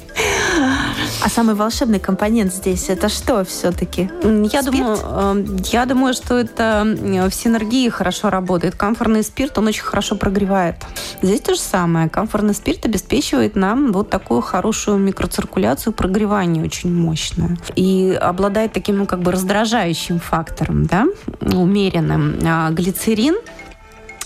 А 1.25 1.29
самый 1.29 1.55
волшебный 1.55 1.99
компонент 1.99 2.53
здесь 2.53 2.87
это 2.87 3.09
что 3.09 3.43
все-таки? 3.45 4.11
Я 4.53 4.61
думаю, 4.61 4.95
эм, 4.95 5.57
я 5.71 5.87
думаю, 5.87 6.13
что 6.13 6.37
это 6.37 6.83
в 6.85 7.31
синергии 7.31 7.89
хорошо 7.89 8.29
работает. 8.29 8.75
Камфорный 8.75 9.23
спирт, 9.23 9.57
он 9.57 9.65
очень 9.65 9.81
хорошо 9.81 10.17
прогревает. 10.17 10.75
Здесь 11.23 11.41
то 11.41 11.55
же 11.55 11.59
самое. 11.59 12.09
Камфорный 12.09 12.53
спирт 12.53 12.85
обеспечивает 12.85 13.55
нам 13.55 13.91
вот 13.91 14.11
такую 14.11 14.41
хорошую 14.41 14.99
микроциркуляцию, 14.99 15.93
прогревание 15.93 16.63
очень 16.63 16.93
мощное. 16.93 17.57
И 17.75 18.15
обладает 18.21 18.73
таким, 18.73 18.97
ну, 18.97 19.07
как 19.07 19.21
бы 19.21 19.31
раздражающим 19.31 20.19
фактором, 20.19 20.85
да, 20.85 21.07
умеренным. 21.41 22.35
А 22.45 22.69
глицерин 22.69 23.35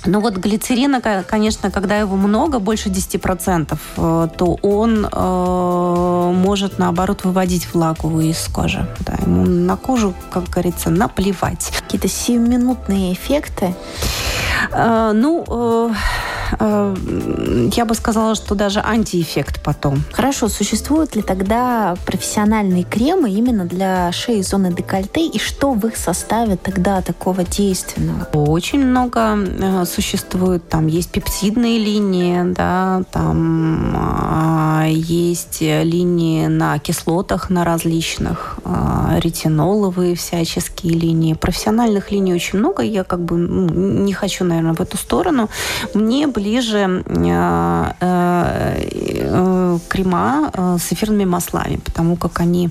ну 0.06 0.22
вот 0.22 0.38
глицерина, 0.38 1.02
конечно, 1.02 1.72
когда 1.72 1.98
его 1.98 2.16
много, 2.16 2.60
больше 2.60 2.90
10%, 2.90 3.78
э, 3.98 4.28
то 4.38 4.60
он 4.62 5.06
э, 5.12 6.32
может, 6.34 6.80
наоборот, 6.80 7.24
выводить 7.24 7.74
влагу 7.74 8.20
из 8.22 8.48
кожи. 8.48 8.88
Да, 9.02 9.14
ему 9.22 9.46
на 9.46 9.76
кожу, 9.76 10.14
как 10.32 10.50
говорится, 10.50 10.90
наплевать. 10.90 11.72
Какие-то 11.82 12.08
сиюминутные 12.08 13.14
эффекты? 13.14 13.76
Э, 14.72 15.12
ну, 15.14 15.46
Э, 15.50 15.90
я 16.60 17.86
бы 17.86 17.96
сказала, 17.96 18.36
что 18.36 18.56
даже 18.56 18.80
антиэффект 18.80 19.62
потом. 19.64 20.04
Хорошо, 20.12 20.48
существуют 20.48 21.16
ли 21.16 21.22
тогда 21.22 21.96
профессиональные 22.06 22.84
кремы 22.84 23.30
именно 23.30 23.66
для 23.66 24.12
шеи 24.12 24.42
зоны 24.42 24.74
декольте, 24.74 25.26
и 25.28 25.40
что 25.40 25.74
в 25.74 25.86
их 25.86 25.98
составе 25.98 26.58
тогда 26.58 27.02
такого 27.02 27.44
действенного? 27.44 28.28
Очень 28.34 28.86
много 28.86 29.38
э, 29.38 29.86
существует. 29.86 30.68
Там 30.70 30.88
есть 30.88 31.12
пептидные 31.12 31.80
линии, 31.80 32.54
да, 32.54 33.04
там 33.12 33.94
а, 33.96 34.86
есть 34.88 35.62
линии 35.62 36.48
на 36.48 36.80
кислотах, 36.80 37.50
на 37.50 37.66
различных, 37.66 38.60
а, 38.64 39.18
ретиноловые 39.20 40.16
всяческие 40.16 40.94
линии. 40.94 41.34
Профессиональных 41.34 42.12
линий 42.12 42.34
очень 42.34 42.60
много. 42.60 42.84
Я 42.84 43.04
как 43.04 43.20
бы 43.20 43.38
ну, 43.38 43.70
не 44.04 44.14
хочу, 44.14 44.46
наверное, 44.46 44.74
в 44.74 44.82
эту 44.82 44.98
сторону. 44.98 45.50
Мне 45.94 46.28
ближе 46.40 47.04
э, 47.06 47.92
э, 48.02 49.80
крема 49.90 50.52
э, 50.54 50.78
с 50.80 50.94
эфирными 50.94 51.26
маслами, 51.26 51.80
потому 51.86 52.16
как 52.16 52.40
они 52.40 52.70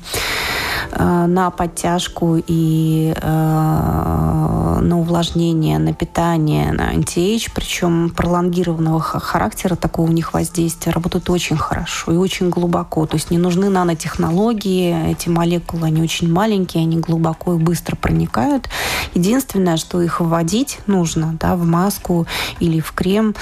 на 0.96 1.50
подтяжку 1.50 2.36
и 2.46 3.14
э, 3.14 4.78
на 4.80 4.98
увлажнение, 4.98 5.78
на 5.78 5.92
питание, 5.92 6.72
на 6.72 6.88
антиэйдж, 6.88 7.48
причем 7.54 8.10
пролонгированного 8.10 9.00
характера 9.00 9.76
такого 9.76 10.08
у 10.08 10.12
них 10.12 10.32
воздействия, 10.32 10.92
работают 10.92 11.28
очень 11.30 11.56
хорошо 11.56 12.12
и 12.12 12.16
очень 12.16 12.50
глубоко. 12.50 13.06
То 13.06 13.16
есть 13.16 13.30
не 13.30 13.38
нужны 13.38 13.68
нанотехнологии, 13.68 15.12
эти 15.12 15.28
молекулы, 15.28 15.86
они 15.86 16.02
очень 16.02 16.32
маленькие, 16.32 16.82
они 16.82 16.98
глубоко 16.98 17.54
и 17.54 17.58
быстро 17.58 17.96
проникают. 17.96 18.68
Единственное, 19.14 19.76
что 19.76 20.00
их 20.00 20.20
вводить 20.20 20.78
нужно 20.86 21.36
да, 21.40 21.56
в 21.56 21.64
маску 21.64 22.26
или 22.60 22.80
в 22.80 22.92
крем 22.92 23.34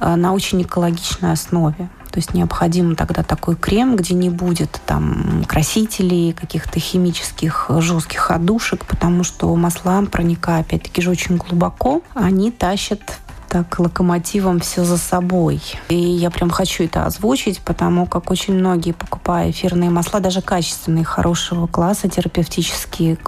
на 0.00 0.32
очень 0.32 0.62
экологичной 0.62 1.32
основе. 1.32 1.88
То 2.12 2.18
есть 2.18 2.34
необходим 2.34 2.94
тогда 2.94 3.22
такой 3.22 3.56
крем, 3.56 3.96
где 3.96 4.14
не 4.14 4.28
будет 4.28 4.80
там 4.84 5.44
красителей, 5.48 6.34
каких-то 6.34 6.78
химических 6.78 7.70
жестких 7.78 8.30
отдушек, 8.30 8.84
потому 8.84 9.24
что 9.24 9.54
масла, 9.56 10.04
проникая 10.04 10.60
опять-таки 10.60 11.00
же 11.00 11.10
очень 11.10 11.38
глубоко, 11.38 12.02
они 12.14 12.50
тащат 12.50 13.00
так 13.48 13.78
локомотивом 13.78 14.60
все 14.60 14.82
за 14.82 14.96
собой. 14.96 15.60
И 15.90 15.94
я 15.94 16.30
прям 16.30 16.48
хочу 16.48 16.84
это 16.84 17.04
озвучить, 17.04 17.60
потому 17.60 18.06
как 18.06 18.30
очень 18.30 18.54
многие, 18.54 18.92
покупая 18.92 19.50
эфирные 19.50 19.90
масла, 19.90 20.20
даже 20.20 20.40
качественные, 20.40 21.04
хорошего 21.04 21.66
класса, 21.66 22.08
терапевтические, 22.08 23.18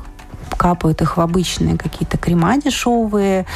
капают 0.57 1.03
их 1.03 1.17
в 1.17 1.21
обычные 1.21 1.77
какие-то 1.77 2.19
крема 2.19 2.57
дешевые, 2.59 3.47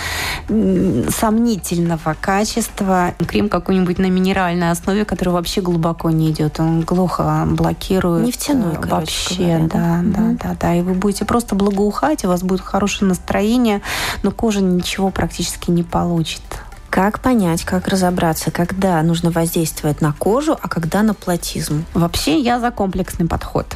сомнительного 0.49 2.17
качества. 2.21 3.15
Крем 3.27 3.49
какой-нибудь 3.49 3.99
на 3.99 4.07
минеральной 4.07 4.71
основе, 4.71 5.05
который 5.05 5.31
вообще 5.31 5.61
глубоко 5.61 6.11
не 6.11 6.31
идет. 6.31 6.61
Он 6.61 6.83
глухо 6.83 7.45
блокирует. 7.47 8.27
Нефтяной, 8.27 8.75
э, 8.75 8.87
вообще, 8.87 9.37
говоря, 9.37 9.69
да, 9.69 10.01
да, 10.03 10.23
угу. 10.23 10.39
да, 10.43 10.57
да. 10.61 10.75
И 10.75 10.83
вы 10.83 10.95
будете 10.95 11.25
просто 11.25 11.55
благоухать, 11.55 12.25
у 12.25 12.29
вас 12.29 12.43
будет 12.43 12.61
хорошее 12.61 13.09
настроение, 13.09 13.83
но 14.23 14.31
кожа 14.31 14.61
ничего 14.61 15.11
практически 15.11 15.71
не 15.71 15.83
получит. 15.83 16.43
Как 16.91 17.21
понять, 17.21 17.65
как 17.65 17.87
разобраться, 17.89 18.51
когда 18.51 19.03
нужно 19.03 19.31
воздействовать 19.31 20.01
на 20.01 20.13
кожу, 20.13 20.57
а 20.61 20.69
когда 20.69 21.03
на 21.03 21.13
платизм? 21.13 21.85
Вообще 21.93 22.41
я 22.41 22.59
за 22.61 22.71
комплексный 22.71 23.27
подход. 23.27 23.67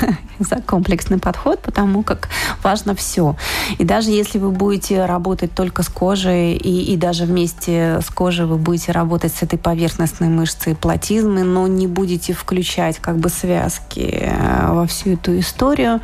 за 0.38 0.56
комплексный 0.56 1.18
подход, 1.18 1.60
потому 1.60 2.02
как 2.02 2.28
важно 2.62 2.94
все. 2.94 3.36
И 3.78 3.84
даже 3.84 4.10
если 4.10 4.38
вы 4.38 4.50
будете 4.50 5.06
работать 5.06 5.54
только 5.54 5.82
с 5.82 5.88
кожей, 5.88 6.54
и, 6.54 6.92
и 6.92 6.96
даже 6.96 7.24
вместе 7.24 8.00
с 8.02 8.10
кожей 8.10 8.44
вы 8.44 8.56
будете 8.56 8.92
работать 8.92 9.34
с 9.34 9.42
этой 9.42 9.58
поверхностной 9.58 10.28
мышцей 10.28 10.74
платизмы, 10.74 11.44
но 11.44 11.66
не 11.66 11.86
будете 11.86 12.34
включать 12.34 12.98
как 12.98 13.16
бы 13.16 13.30
связки 13.30 14.18
э, 14.22 14.72
во 14.72 14.86
всю 14.86 15.14
эту 15.14 15.38
историю, 15.38 16.00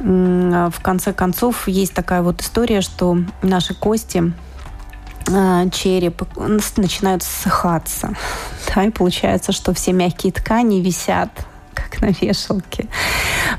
в 0.00 0.74
конце 0.82 1.12
концов 1.12 1.68
есть 1.68 1.94
такая 1.94 2.22
вот 2.22 2.40
история, 2.42 2.80
что 2.80 3.18
наши 3.42 3.74
кости 3.74 4.32
череп 5.72 6.22
начинают 6.76 7.22
ссыхаться. 7.22 8.14
Да, 8.74 8.82
и 8.82 8.90
получается, 8.90 9.52
что 9.52 9.72
все 9.72 9.92
мягкие 9.92 10.32
ткани 10.32 10.80
висят 10.80 11.30
как 11.74 12.00
на 12.00 12.06
вешалке. 12.06 12.88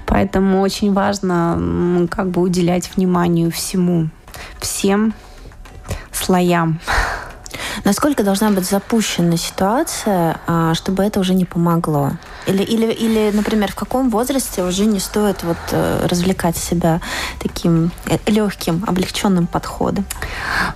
Поэтому 0.06 0.62
очень 0.62 0.91
важно 0.91 2.08
как 2.12 2.32
бы 2.32 2.41
уделять 2.41 2.89
вниманию 2.95 3.51
всему, 3.51 4.10
всем 4.60 5.13
слоям. 6.12 6.80
Насколько 7.86 8.24
должна 8.24 8.50
быть 8.50 8.67
запущена 8.67 9.38
ситуация, 9.38 10.39
а, 10.48 10.74
чтобы 10.74 11.04
это 11.04 11.19
уже 11.19 11.36
не 11.36 11.45
помогло? 11.45 12.13
Или, 12.48 12.63
или, 12.63 12.91
или, 12.91 13.32
например, 13.32 13.71
в 13.71 13.76
каком 13.76 14.10
возрасте 14.10 14.63
уже 14.63 14.86
не 14.86 15.00
стоит 15.00 15.43
вот 15.43 15.58
э, 15.71 16.08
развлекать 16.08 16.58
себя 16.58 17.00
таким 17.39 17.91
э, 18.08 18.17
легким, 18.26 18.84
облегченным 18.88 19.45
подходом? 19.45 20.04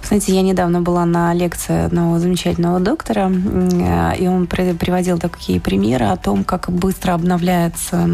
Знаете, 0.04 0.36
я 0.36 0.43
недавно 0.43 0.82
была 0.82 1.06
на 1.06 1.34
лекции 1.34 1.86
одного 1.86 2.19
замечательного 2.19 2.80
доктора, 2.80 3.32
э, 3.32 4.17
и 4.19 4.28
он 4.28 4.45
приводил 4.45 5.17
такие 5.17 5.60
примеры 5.60 6.06
о 6.06 6.17
том, 6.17 6.43
как 6.43 6.69
быстро 6.72 7.13
обновляются 7.13 8.08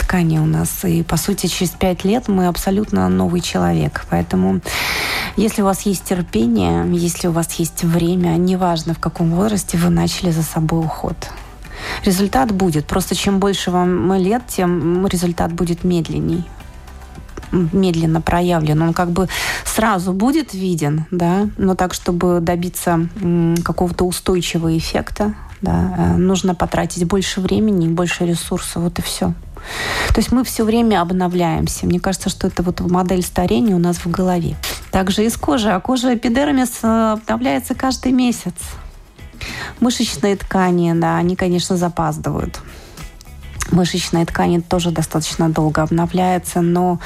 ткани 0.00 0.38
у 0.38 0.46
нас. 0.46 0.84
И, 0.84 1.04
по 1.04 1.16
сути, 1.16 1.46
через 1.46 1.70
пять 1.70 2.04
лет 2.04 2.26
мы 2.26 2.48
абсолютно 2.48 3.08
новый 3.08 3.40
человек. 3.40 4.06
Поэтому, 4.10 4.60
если 5.36 5.62
у 5.62 5.66
вас 5.66 5.82
есть 5.82 6.04
терпение, 6.04 6.84
если 6.92 7.28
у 7.28 7.32
вас 7.32 7.52
есть 7.54 7.84
время, 7.84 8.23
неважно, 8.36 8.94
в 8.94 8.98
каком 8.98 9.30
возрасте 9.30 9.78
вы 9.78 9.90
начали 9.90 10.30
за 10.30 10.42
собой 10.42 10.80
уход– 10.84 11.16
результат 12.04 12.52
будет. 12.52 12.86
Просто 12.86 13.14
чем 13.14 13.38
больше 13.38 13.70
вам 13.70 14.12
лет, 14.14 14.42
тем 14.48 15.06
результат 15.06 15.52
будет 15.52 15.84
медленней 15.84 16.44
медленно 17.52 18.20
проявлен, 18.20 18.82
он 18.82 18.92
как 18.92 19.12
бы 19.12 19.28
сразу 19.64 20.12
будет 20.12 20.54
виден, 20.54 21.04
да, 21.12 21.48
но 21.56 21.76
так, 21.76 21.94
чтобы 21.94 22.40
добиться 22.40 23.06
какого-то 23.64 24.06
устойчивого 24.06 24.76
эффекта, 24.76 25.34
да, 25.60 25.94
э, 25.96 26.16
нужно 26.16 26.56
потратить 26.56 27.06
больше 27.06 27.40
времени, 27.40 27.86
больше 27.86 28.26
ресурсов, 28.26 28.82
вот 28.82 28.98
и 28.98 29.02
все. 29.02 29.34
То 30.08 30.20
есть 30.20 30.32
мы 30.32 30.44
все 30.44 30.64
время 30.64 31.00
обновляемся. 31.00 31.86
Мне 31.86 32.00
кажется, 32.00 32.30
что 32.30 32.46
это 32.46 32.62
вот 32.62 32.80
модель 32.80 33.22
старения 33.22 33.74
у 33.74 33.78
нас 33.78 33.96
в 33.98 34.10
голове. 34.10 34.56
Также 34.90 35.24
и 35.24 35.28
с 35.28 35.36
кожей. 35.36 35.74
А 35.74 35.80
кожа 35.80 36.14
эпидермис 36.14 36.80
э, 36.82 37.12
обновляется 37.12 37.74
каждый 37.74 38.12
месяц. 38.12 38.54
Мышечные 39.80 40.36
ткани, 40.36 40.92
да, 40.94 41.16
они, 41.16 41.36
конечно, 41.36 41.76
запаздывают. 41.76 42.60
Мышечные 43.70 44.26
ткани 44.26 44.60
тоже 44.60 44.90
достаточно 44.90 45.48
долго 45.48 45.82
обновляются, 45.82 46.60
но 46.60 47.00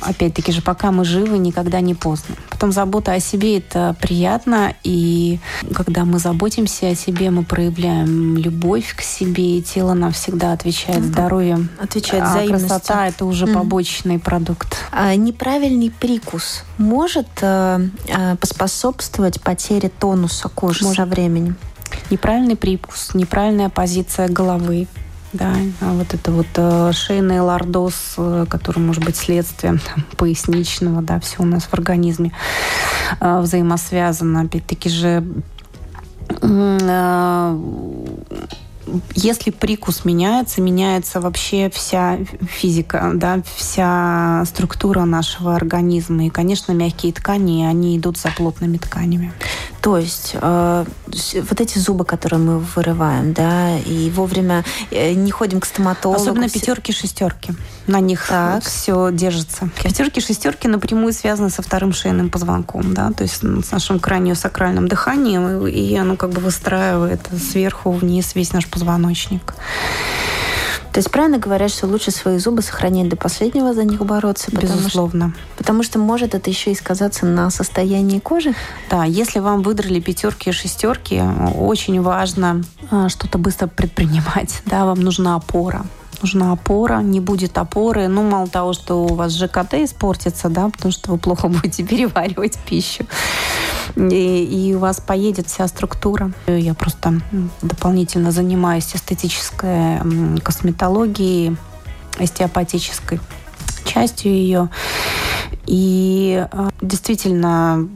опять-таки 0.00 0.52
же, 0.52 0.62
пока 0.62 0.90
мы 0.90 1.04
живы, 1.04 1.38
никогда 1.38 1.80
не 1.80 1.94
поздно. 1.94 2.34
Потом 2.50 2.72
забота 2.72 3.12
о 3.12 3.20
себе– 3.20 3.58
это 3.58 3.94
приятно, 4.00 4.74
и 4.84 5.38
когда 5.74 6.04
мы 6.04 6.18
заботимся 6.18 6.88
о 6.88 6.94
себе, 6.94 7.30
мы 7.30 7.44
проявляем 7.44 8.36
любовь 8.36 8.94
к 8.96 9.02
себе, 9.02 9.58
и 9.58 9.62
тело 9.62 9.94
нам 9.94 10.12
всегда 10.12 10.52
отвечает 10.52 11.04
здоровьем. 11.04 11.68
Отвечает 11.80 12.24
а 12.24 12.46
красота– 12.46 13.08
это 13.08 13.24
уже 13.24 13.46
mm. 13.46 13.54
побочный 13.54 14.18
продукт. 14.18 14.76
А 14.92 15.14
неправильный 15.14 15.90
прикус 15.90 16.64
может 16.78 17.28
э, 17.42 17.88
э, 18.08 18.36
поспособствовать 18.36 19.40
потере 19.42 19.88
тонуса 19.88 20.48
кожи 20.48 20.84
может. 20.84 20.96
со 20.96 21.06
временем? 21.06 21.56
Неправильный 22.10 22.56
прикус, 22.56 23.10
неправильная 23.14 23.68
позиция 23.68 24.28
головы, 24.28 24.86
да, 25.32 25.54
а 25.80 25.92
вот 25.92 26.12
это 26.12 26.30
вот 26.30 26.46
э, 26.56 26.92
шейный 26.92 27.40
лордоз, 27.40 28.14
э, 28.18 28.46
который 28.48 28.80
может 28.80 29.04
быть 29.04 29.16
следствием 29.16 29.78
там, 29.78 30.04
поясничного, 30.16 31.00
да, 31.02 31.20
все 31.20 31.42
у 31.42 31.46
нас 31.46 31.64
в 31.64 31.74
организме 31.74 32.32
э, 33.20 33.40
взаимосвязано. 33.40 34.42
Опять-таки 34.42 34.88
же 34.88 35.24
если 39.14 39.50
прикус 39.50 40.04
меняется, 40.04 40.60
меняется 40.60 41.20
вообще 41.20 41.70
вся 41.70 42.18
физика, 42.48 43.12
да, 43.14 43.42
вся 43.56 44.44
структура 44.46 45.04
нашего 45.04 45.54
организма. 45.54 46.26
И, 46.26 46.30
конечно, 46.30 46.72
мягкие 46.72 47.12
ткани, 47.12 47.64
они 47.64 47.96
идут 47.96 48.18
за 48.18 48.30
плотными 48.30 48.76
тканями. 48.76 49.32
То 49.80 49.98
есть 49.98 50.36
э, 50.40 50.84
вот 51.34 51.60
эти 51.60 51.78
зубы, 51.78 52.04
которые 52.04 52.38
мы 52.38 52.58
вырываем, 52.60 53.32
да, 53.32 53.76
и 53.78 54.10
вовремя 54.10 54.64
э, 54.92 55.12
не 55.12 55.32
ходим 55.32 55.58
к 55.58 55.64
стоматологу. 55.64 56.20
Особенно 56.20 56.48
пятерки, 56.48 56.92
шестерки. 56.92 57.52
На 57.88 57.98
них 57.98 58.28
так. 58.28 58.62
все 58.62 59.10
держится. 59.10 59.70
Пятерки, 59.82 60.20
шестерки 60.20 60.68
напрямую 60.68 61.12
связаны 61.12 61.50
со 61.50 61.62
вторым 61.62 61.92
шейным 61.92 62.30
позвонком, 62.30 62.94
да, 62.94 63.10
то 63.10 63.24
есть 63.24 63.42
с 63.42 63.70
нашим 63.72 63.98
краниосакральным 63.98 64.86
дыханием, 64.86 65.66
и 65.66 65.96
оно 65.96 66.16
как 66.16 66.30
бы 66.30 66.40
выстраивает 66.40 67.20
сверху 67.36 67.90
вниз 67.90 68.36
весь 68.36 68.52
наш 68.52 68.68
позвоночник. 68.72 69.54
То 70.92 70.98
есть 70.98 71.10
правильно 71.10 71.38
говорят, 71.38 71.70
что 71.70 71.86
лучше 71.86 72.10
свои 72.10 72.36
зубы 72.36 72.60
сохранять 72.60 73.08
до 73.08 73.16
последнего, 73.16 73.72
за 73.72 73.84
них 73.84 74.04
бороться? 74.04 74.50
Безусловно. 74.52 75.32
Потому 75.32 75.32
что, 75.32 75.56
потому 75.56 75.82
что 75.82 75.98
может 75.98 76.34
это 76.34 76.50
еще 76.50 76.70
и 76.72 76.74
сказаться 76.74 77.24
на 77.24 77.48
состоянии 77.48 78.18
кожи? 78.18 78.54
Да, 78.90 79.04
если 79.04 79.38
вам 79.38 79.62
выдрали 79.62 80.00
пятерки 80.00 80.50
и 80.50 80.52
шестерки, 80.52 81.22
очень 81.56 82.02
важно 82.02 82.62
а, 82.90 83.08
что-то 83.08 83.38
быстро 83.38 83.68
предпринимать. 83.68 84.60
Да, 84.72 84.84
вам 84.84 85.00
нужна 85.00 85.36
опора 85.36 85.84
нужна 86.22 86.52
опора, 86.52 87.00
не 87.02 87.20
будет 87.20 87.58
опоры. 87.58 88.08
Ну, 88.08 88.22
мало 88.22 88.48
того, 88.48 88.72
что 88.72 89.04
у 89.04 89.14
вас 89.14 89.32
ЖКТ 89.32 89.74
испортится, 89.74 90.48
да, 90.48 90.68
потому 90.68 90.92
что 90.92 91.10
вы 91.12 91.18
плохо 91.18 91.48
будете 91.48 91.82
переваривать 91.82 92.58
пищу, 92.58 93.04
и, 93.96 94.44
и 94.44 94.74
у 94.74 94.78
вас 94.78 95.00
поедет 95.00 95.48
вся 95.48 95.68
структура. 95.68 96.32
Я 96.46 96.74
просто 96.74 97.20
дополнительно 97.60 98.32
занимаюсь 98.32 98.94
эстетической 98.94 100.00
косметологией, 100.42 101.56
остеопатической 102.18 103.20
частью 103.92 104.32
ее. 104.32 104.68
И 105.66 106.46
а, 106.50 106.70
действительно 106.80 107.88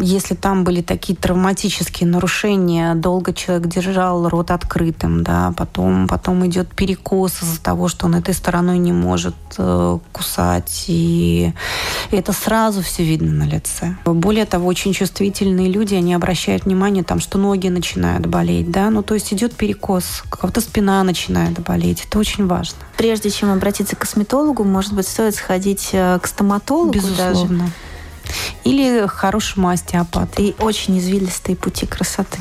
если 0.00 0.34
там 0.34 0.64
были 0.64 0.82
такие 0.82 1.16
травматические 1.16 2.08
нарушения, 2.08 2.94
долго 2.94 3.32
человек 3.32 3.66
держал 3.68 4.28
рот 4.28 4.50
открытым, 4.50 5.22
да, 5.22 5.52
потом, 5.56 6.06
потом 6.06 6.46
идет 6.46 6.68
перекос 6.68 7.42
из-за 7.42 7.60
того, 7.62 7.88
что 7.88 8.06
он 8.06 8.16
этой 8.16 8.34
стороной 8.34 8.78
не 8.78 8.92
может 8.92 9.34
э, 9.58 9.98
кусать, 10.12 10.84
и 10.88 11.52
это 12.10 12.32
сразу 12.32 12.82
все 12.82 13.04
видно 13.04 13.32
на 13.32 13.48
лице. 13.48 13.96
Более 14.04 14.44
того, 14.44 14.66
очень 14.66 14.92
чувствительные 14.92 15.68
люди, 15.68 15.94
они 15.94 16.14
обращают 16.14 16.64
внимание, 16.64 17.04
там, 17.04 17.20
что 17.20 17.38
ноги 17.38 17.68
начинают 17.68 18.26
болеть, 18.26 18.70
да, 18.70 18.90
ну 18.90 19.02
то 19.02 19.14
есть 19.14 19.32
идет 19.32 19.54
перекос, 19.54 20.22
как-то 20.30 20.60
спина 20.60 21.02
начинает 21.04 21.58
болеть, 21.60 22.04
это 22.06 22.18
очень 22.18 22.46
важно. 22.46 22.78
Прежде 22.96 23.30
чем 23.30 23.50
обратиться 23.50 23.96
к 23.96 24.00
косметологу, 24.00 24.64
может 24.64 24.92
быть, 24.92 25.06
стоит 25.06 25.34
сходить 25.34 25.90
э, 25.92 26.18
к 26.20 26.26
стоматологу 26.26 26.92
Безусловно. 26.92 27.58
даже? 27.58 27.72
Или 28.64 29.06
хорошему 29.06 29.68
остеопату. 29.68 30.42
И 30.42 30.54
очень 30.58 30.98
извилистые 30.98 31.56
пути 31.56 31.86
красоты. 31.86 32.38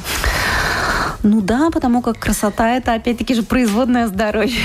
Ну 1.24 1.42
да, 1.42 1.70
потому 1.72 2.02
как 2.02 2.20
красота 2.20 2.70
это 2.76 2.94
опять-таки 2.94 3.34
же 3.36 3.44
производное 3.44 4.08
здоровье. 4.08 4.62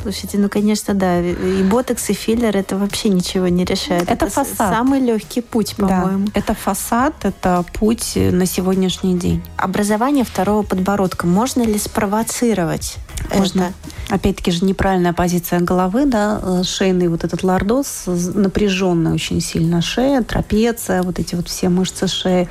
Слушайте, 0.00 0.38
ну, 0.38 0.48
конечно, 0.48 0.94
да. 0.94 1.20
И 1.20 1.62
ботокс, 1.62 2.10
и 2.10 2.12
филлер 2.12 2.56
это 2.56 2.76
вообще 2.76 3.08
ничего 3.08 3.48
не 3.48 3.64
решает. 3.64 4.04
Это, 4.04 4.26
это 4.26 4.30
фасад. 4.30 4.72
Самый 4.72 5.00
легкий 5.00 5.40
путь, 5.40 5.76
по-моему. 5.76 6.26
Да. 6.26 6.32
Это 6.34 6.54
фасад, 6.54 7.24
это 7.24 7.64
путь 7.74 8.12
на 8.14 8.46
сегодняшний 8.46 9.18
день. 9.18 9.42
Образование 9.56 10.24
второго 10.24 10.62
подбородка 10.62 11.26
можно 11.26 11.62
ли 11.62 11.78
спровоцировать? 11.78 12.96
Можно. 13.34 13.62
Это? 13.62 14.14
Опять-таки 14.14 14.50
же 14.50 14.64
неправильная 14.64 15.12
позиция 15.12 15.60
головы, 15.60 16.06
да, 16.06 16.40
э, 16.42 16.62
шейный 16.64 17.08
вот 17.08 17.24
этот 17.24 17.42
лордоз, 17.42 18.04
напряженная 18.06 19.12
очень 19.12 19.40
сильно 19.40 19.82
шея, 19.82 20.22
трапеция, 20.22 21.02
вот 21.02 21.18
эти 21.18 21.34
вот 21.34 21.48
все 21.48 21.68
мышцы 21.68 22.06
шеи. 22.06 22.48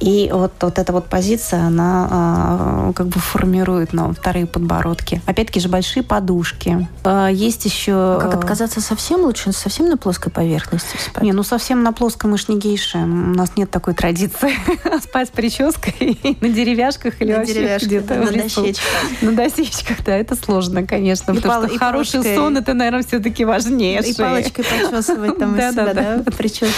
И 0.00 0.30
вот, 0.32 0.52
вот 0.62 0.78
эта 0.78 0.92
вот 0.92 1.06
позиция, 1.08 1.66
она 1.66 2.08
а, 2.10 2.92
как 2.94 3.08
бы 3.08 3.20
формирует 3.20 3.92
нам 3.92 4.14
вторые 4.14 4.46
подбородки. 4.46 5.20
Опять-таки 5.26 5.60
же 5.60 5.68
большие 5.68 6.02
подушки. 6.02 6.59
А, 7.04 7.28
есть 7.28 7.64
еще... 7.64 8.18
Как 8.20 8.34
отказаться 8.34 8.80
совсем 8.80 9.20
лучше? 9.20 9.52
Совсем 9.52 9.88
на 9.88 9.96
плоской 9.96 10.30
поверхности 10.32 10.96
спать? 10.96 11.22
Не, 11.22 11.32
ну 11.32 11.42
совсем 11.42 11.82
на 11.82 11.92
плоской 11.92 12.30
мы 12.30 12.38
ж 12.38 12.48
не 12.48 12.58
гейши. 12.58 12.98
У 12.98 13.06
нас 13.06 13.56
нет 13.56 13.70
такой 13.70 13.94
традиции 13.94 14.52
спать 15.02 15.28
с 15.28 15.30
прической 15.30 16.18
на 16.40 16.48
деревяшках 16.48 17.20
или 17.20 17.32
на 17.32 17.38
вообще 17.38 17.78
где-то 17.80 18.14
на 18.14 18.32
дощечках. 18.32 18.84
На 19.22 19.32
досечках, 19.32 20.04
да, 20.04 20.16
это 20.16 20.36
сложно, 20.36 20.86
конечно. 20.86 21.32
И 21.32 21.36
потому 21.36 21.62
пал- 21.62 21.68
что 21.68 21.78
хороший 21.78 22.12
палочкой... 22.12 22.36
сон, 22.36 22.56
это, 22.56 22.74
наверное, 22.74 23.02
все-таки 23.02 23.44
важнее. 23.44 24.00
И 24.00 24.14
палочкой 24.14 24.64
почесывать 24.64 25.38
там 25.38 25.58
из 25.58 25.70
себя, 25.72 25.94
да, 25.94 26.22
прическу. 26.36 26.72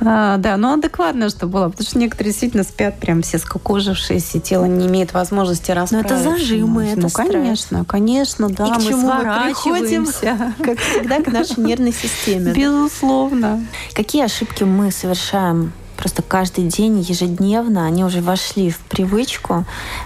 А, 0.00 0.36
да, 0.36 0.56
но 0.56 0.74
адекватно, 0.74 1.28
что 1.30 1.46
было. 1.46 1.68
Потому 1.68 1.88
что 1.88 1.98
некоторые 1.98 2.30
действительно 2.32 2.64
спят 2.64 2.98
прям 2.98 3.22
все 3.22 3.38
скукожившиеся, 3.38 4.40
тело 4.40 4.64
не 4.64 4.86
имеет 4.86 5.12
возможности 5.12 5.70
расправиться. 5.70 6.14
Но 6.14 6.20
это 6.20 6.38
зажимы, 6.38 6.86
это 6.86 7.00
Ну, 7.00 7.10
конечно, 7.10 7.84
конечно, 7.84 8.48
да. 8.48 8.66
И 8.66 8.72
к 8.72 8.82
чему 8.82 9.12
мы 9.12 9.44
приходим, 9.44 10.06
как 10.64 10.78
всегда, 10.78 11.22
к 11.22 11.26
нашей 11.28 11.60
нервной 11.60 11.92
системе. 11.92 12.52
Безусловно. 12.52 13.64
Какие 13.94 14.24
ошибки 14.24 14.64
мы 14.64 14.90
совершаем 14.90 15.72
просто 15.98 16.22
каждый 16.22 16.64
день, 16.64 17.00
ежедневно, 17.00 17.84
они 17.84 18.04
уже 18.04 18.20
вошли 18.20 18.70
в 18.70 18.78
привычку. 18.78 19.64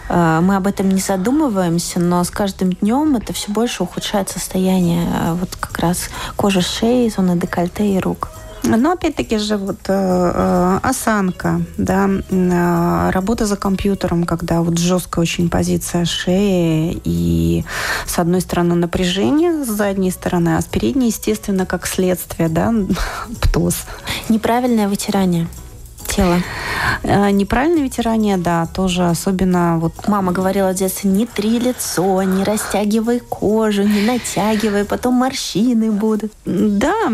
Э, 0.08 0.40
мы 0.42 0.56
об 0.56 0.66
этом 0.66 0.88
не 0.88 1.00
задумываемся, 1.00 2.00
но 2.00 2.24
с 2.24 2.30
каждым 2.30 2.72
днем 2.72 3.14
это 3.14 3.34
все 3.34 3.52
больше 3.52 3.82
ухудшает 3.82 4.30
состояние 4.30 5.06
э, 5.06 5.34
вот 5.34 5.54
как 5.54 5.78
раз 5.78 6.08
кожи 6.36 6.62
шеи, 6.62 7.10
зоны 7.10 7.38
декольте 7.38 7.94
и 7.94 8.00
рук. 8.00 8.30
Но 8.64 8.92
опять-таки 8.92 9.38
же 9.38 9.56
вот 9.56 9.78
э, 9.88 9.92
э, 10.34 10.78
осанка, 10.82 11.62
да, 11.78 12.08
э, 12.08 13.10
работа 13.10 13.46
за 13.46 13.56
компьютером, 13.56 14.24
когда 14.24 14.62
вот 14.62 14.78
жесткая 14.78 15.22
очень 15.22 15.50
позиция 15.50 16.04
шеи 16.04 17.00
и 17.04 17.64
с 18.06 18.18
одной 18.18 18.40
стороны 18.40 18.74
напряжение 18.74 19.64
с 19.64 19.68
задней 19.68 20.10
стороны, 20.10 20.56
а 20.56 20.60
с 20.60 20.66
передней, 20.66 21.08
естественно, 21.08 21.66
как 21.66 21.86
следствие, 21.86 22.48
да, 22.48 22.72
птоз. 23.40 23.76
Неправильное 24.28 24.88
вытирание 24.88 25.48
тела. 26.14 26.38
Э, 27.02 27.30
неправильное 27.30 27.82
ветерание, 27.82 28.36
да, 28.36 28.66
тоже 28.66 29.08
особенно 29.08 29.78
вот... 29.78 30.08
Мама 30.08 30.32
говорила 30.32 30.72
в 30.72 30.74
детстве, 30.74 31.10
не 31.10 31.26
три 31.26 31.58
лицо, 31.58 32.22
не 32.22 32.44
растягивай 32.44 33.20
кожу, 33.20 33.82
не 33.82 34.02
натягивай, 34.02 34.84
потом 34.84 35.14
морщины 35.14 35.90
будут. 35.90 36.32
Да, 36.44 37.12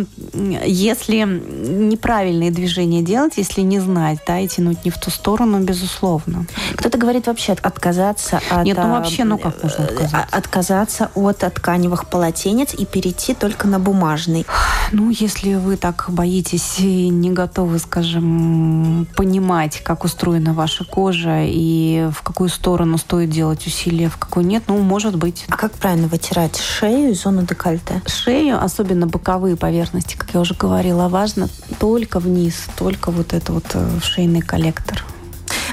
если 0.64 1.22
неправильные 1.22 2.50
движения 2.50 3.02
делать, 3.02 3.34
если 3.36 3.60
не 3.60 3.80
знать, 3.80 4.18
да, 4.26 4.38
и 4.38 4.48
тянуть 4.48 4.84
не 4.84 4.90
в 4.90 4.98
ту 4.98 5.10
сторону, 5.10 5.60
безусловно. 5.60 6.46
Кто-то 6.74 6.98
говорит 6.98 7.26
вообще 7.26 7.52
отказаться 7.52 8.40
от... 8.50 8.64
Нет, 8.64 8.76
ну 8.76 8.90
вообще, 8.90 9.24
ну 9.24 9.38
как 9.38 9.62
можно 9.62 9.82
э, 9.82 9.86
отказаться? 9.86 10.28
Отказаться 10.30 11.10
от 11.14 11.38
тканевых 11.38 12.08
полотенец 12.08 12.74
и 12.74 12.84
перейти 12.84 13.34
только 13.34 13.68
на 13.68 13.78
бумажный. 13.78 14.46
Ну, 14.92 15.10
если 15.10 15.54
вы 15.54 15.76
так 15.76 16.06
боитесь 16.08 16.80
и 16.80 17.08
не 17.08 17.30
готовы, 17.30 17.78
скажем, 17.78 18.87
понимать, 19.16 19.80
как 19.82 20.04
устроена 20.04 20.52
ваша 20.52 20.84
кожа 20.84 21.44
и 21.44 22.08
в 22.12 22.22
какую 22.22 22.48
сторону 22.48 22.98
стоит 22.98 23.30
делать 23.30 23.66
усилия, 23.66 24.08
в 24.08 24.16
какую 24.16 24.46
нет, 24.46 24.64
ну, 24.66 24.78
может 24.78 25.16
быть. 25.16 25.44
А 25.48 25.56
как 25.56 25.72
правильно 25.72 26.08
вытирать 26.08 26.58
шею 26.58 27.10
и 27.10 27.14
зону 27.14 27.42
декольте? 27.42 28.02
Шею, 28.06 28.62
особенно 28.62 29.06
боковые 29.06 29.56
поверхности, 29.56 30.16
как 30.16 30.34
я 30.34 30.40
уже 30.40 30.54
говорила, 30.54 31.08
важно 31.08 31.48
только 31.78 32.20
вниз, 32.20 32.66
только 32.76 33.10
вот 33.10 33.32
это 33.32 33.52
вот 33.52 33.66
э, 33.74 34.00
шейный 34.02 34.40
коллектор. 34.40 35.04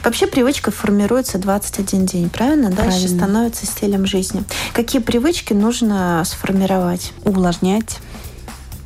Вообще 0.03 0.27
привычка 0.27 0.69
формируется 0.69 1.39
21 1.39 2.05
день, 2.05 2.29
правильно? 2.29 2.69
правильно. 2.69 2.91
Дальше 2.91 3.07
становится 3.07 3.65
стилем 3.65 4.05
жизни. 4.05 4.43
Какие 4.73 5.01
привычки 5.01 5.53
нужно 5.53 6.21
сформировать? 6.25 7.11
Увлажнять, 7.23 7.97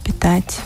питать, 0.05 0.61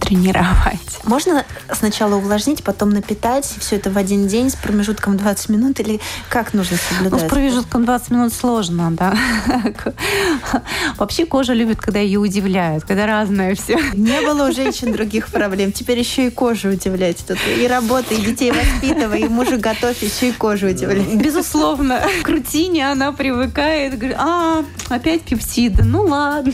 тренировать. 0.00 1.00
Можно 1.04 1.44
сначала 1.72 2.16
увлажнить, 2.16 2.64
потом 2.64 2.90
напитать, 2.90 3.44
все 3.44 3.76
это 3.76 3.90
в 3.90 3.98
один 3.98 4.26
день 4.26 4.50
с 4.50 4.56
промежутком 4.56 5.16
20 5.16 5.48
минут, 5.50 5.80
или 5.80 6.00
как 6.28 6.54
нужно 6.54 6.76
соблюдать? 6.76 7.22
Ну, 7.22 7.26
с 7.26 7.30
промежутком 7.30 7.84
20 7.84 8.10
минут 8.10 8.32
сложно, 8.32 8.90
да. 8.90 9.16
Вообще 10.96 11.26
кожа 11.26 11.52
любит, 11.52 11.80
когда 11.80 12.00
ее 12.00 12.18
удивляют, 12.18 12.84
когда 12.84 13.06
разное 13.06 13.54
все. 13.54 13.78
Не 13.92 14.20
было 14.22 14.48
у 14.48 14.52
женщин 14.52 14.92
других 14.92 15.28
проблем. 15.28 15.72
Теперь 15.72 15.98
еще 15.98 16.26
и 16.26 16.30
кожу 16.30 16.70
удивлять. 16.70 17.18
Тут 17.26 17.38
и 17.58 17.66
работа, 17.66 18.14
и 18.14 18.20
детей 18.20 18.52
воспитывай, 18.52 19.20
и 19.22 19.28
мужа 19.28 19.58
готовь, 19.58 20.02
еще 20.02 20.30
и 20.30 20.32
кожу 20.32 20.68
удивлять. 20.68 21.14
Безусловно. 21.14 22.02
К 22.22 22.28
рутине 22.28 22.90
она 22.90 23.12
привыкает, 23.12 23.98
говорит, 23.98 24.16
а, 24.18 24.64
опять 24.88 25.22
пепсиды, 25.22 25.84
ну 25.84 26.02
ладно. 26.02 26.52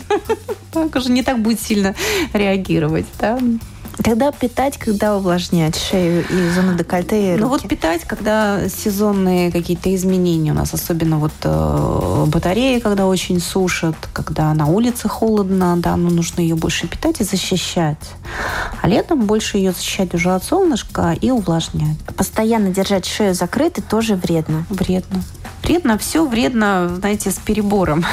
Кожа 0.92 1.10
не 1.10 1.22
так 1.22 1.40
будет 1.40 1.60
сильно 1.60 1.94
реагировать, 2.32 3.06
да. 3.18 3.38
Когда 4.04 4.30
питать, 4.30 4.76
когда 4.76 5.16
увлажнять 5.16 5.76
шею 5.76 6.24
и 6.28 6.50
зону 6.50 6.76
декольте 6.76 7.28
и 7.28 7.30
руки? 7.32 7.42
Ну 7.42 7.48
вот 7.48 7.66
питать, 7.66 8.02
когда 8.04 8.68
сезонные 8.68 9.50
какие-то 9.50 9.94
изменения 9.94 10.52
у 10.52 10.54
нас, 10.54 10.74
особенно 10.74 11.18
вот 11.18 11.32
э, 11.42 12.24
батареи, 12.26 12.78
когда 12.78 13.06
очень 13.06 13.40
сушат, 13.40 13.96
когда 14.12 14.52
на 14.52 14.66
улице 14.66 15.08
холодно, 15.08 15.76
да, 15.78 15.96
ну 15.96 16.10
нужно 16.10 16.42
ее 16.42 16.56
больше 16.56 16.86
питать 16.86 17.20
и 17.20 17.24
защищать. 17.24 18.10
А 18.82 18.88
летом 18.88 19.24
больше 19.24 19.56
ее 19.56 19.72
защищать 19.72 20.14
уже 20.14 20.34
от 20.34 20.44
солнышка 20.44 21.16
и 21.18 21.30
увлажнять. 21.30 21.98
Постоянно 22.16 22.70
держать 22.70 23.06
шею 23.06 23.34
закрытой 23.34 23.80
тоже 23.80 24.14
вредно. 24.14 24.66
Вредно. 24.68 25.22
Вредно, 25.62 25.96
все 25.96 26.26
вредно, 26.26 26.92
знаете, 26.96 27.30
с 27.30 27.36
перебором. 27.36 28.04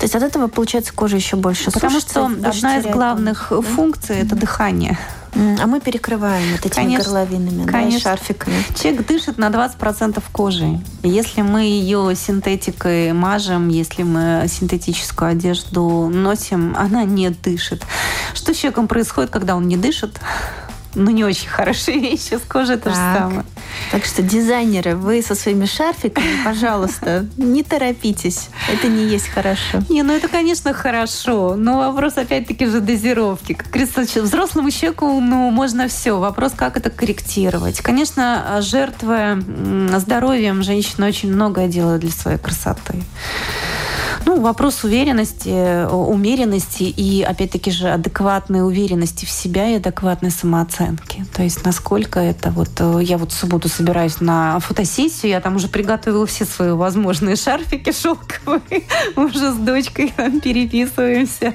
То 0.00 0.04
есть 0.04 0.14
от 0.14 0.22
этого, 0.22 0.46
получается, 0.46 0.94
кожа 0.94 1.16
еще 1.16 1.36
больше 1.36 1.70
Потому 1.70 2.00
что 2.00 2.24
одна 2.24 2.78
из 2.78 2.86
главных 2.86 3.48
там, 3.50 3.62
функций 3.62 4.16
да?– 4.16 4.22
это 4.26 4.34
дыхание. 4.34 4.98
А 5.34 5.66
мы 5.66 5.78
перекрываем 5.78 6.52
вот 6.52 6.64
этими 6.64 6.84
конечно, 6.84 7.04
горловинами, 7.04 7.66
конечно. 7.66 8.00
Да, 8.00 8.16
шарфиками. 8.16 8.64
Человек 8.74 9.06
дышит 9.06 9.36
на 9.36 9.48
20% 9.48 10.22
кожи. 10.32 10.80
Если 11.02 11.42
мы 11.42 11.64
ее 11.64 12.14
синтетикой 12.16 13.12
мажем, 13.12 13.68
если 13.68 14.02
мы 14.02 14.46
синтетическую 14.48 15.32
одежду 15.32 16.08
носим, 16.08 16.74
она 16.78 17.04
не 17.04 17.28
дышит. 17.28 17.82
Что 18.32 18.54
с 18.54 18.56
человеком 18.56 18.88
происходит, 18.88 19.28
когда 19.28 19.54
он 19.54 19.68
не 19.68 19.76
дышит? 19.76 20.18
Ну, 20.94 21.10
не 21.10 21.24
очень 21.24 21.48
хорошие 21.48 21.98
вещи 21.98 22.34
с 22.34 22.42
кожей 22.48 22.76
то 22.76 22.90
же 22.90 22.96
самое. 22.96 23.44
Так 23.90 24.04
что, 24.04 24.22
дизайнеры, 24.22 24.96
вы 24.96 25.22
со 25.22 25.34
своими 25.34 25.66
шарфиками, 25.66 26.44
пожалуйста, 26.44 27.26
не 27.36 27.62
торопитесь. 27.62 28.48
Это 28.72 28.88
не 28.88 29.04
есть 29.04 29.28
хорошо. 29.28 29.82
Не, 29.88 30.02
ну 30.02 30.12
это, 30.12 30.28
конечно, 30.28 30.72
хорошо. 30.74 31.54
Но 31.56 31.78
вопрос, 31.78 32.16
опять-таки, 32.16 32.66
же 32.66 32.80
дозировки. 32.80 33.54
Как 33.54 33.70
взрослому 33.74 34.70
человеку, 34.70 35.20
ну, 35.20 35.50
можно 35.50 35.88
все. 35.88 36.18
Вопрос, 36.18 36.52
как 36.56 36.76
это 36.76 36.90
корректировать. 36.90 37.80
Конечно, 37.80 38.58
жертвуя 38.60 39.40
здоровьем, 39.98 40.62
женщины 40.62 41.06
очень 41.06 41.32
многое 41.32 41.68
делают 41.68 42.00
для 42.00 42.10
своей 42.10 42.38
красоты. 42.38 42.94
Ну, 44.26 44.40
вопрос 44.40 44.84
уверенности, 44.84 45.86
умеренности 45.86 46.82
и, 46.84 47.22
опять-таки 47.22 47.70
же, 47.70 47.88
адекватной 47.88 48.66
уверенности 48.66 49.24
в 49.24 49.30
себя 49.30 49.68
и 49.68 49.74
адекватной 49.76 50.30
самооценки. 50.30 51.24
То 51.34 51.42
есть, 51.42 51.64
насколько 51.64 52.20
это 52.20 52.50
вот... 52.50 52.70
Э, 52.80 53.00
я 53.02 53.18
вот 53.18 53.32
в 53.32 53.34
субботу 53.34 53.68
собираюсь 53.68 54.20
на 54.20 54.60
фотосессию, 54.60 55.30
я 55.30 55.40
там 55.40 55.56
уже 55.56 55.68
приготовила 55.68 56.26
все 56.26 56.44
свои 56.44 56.72
возможные 56.72 57.36
шарфики 57.36 57.92
шелковые, 57.92 58.84
уже 59.16 59.52
с 59.52 59.56
дочкой 59.56 60.12
там 60.16 60.40
переписываемся, 60.40 61.54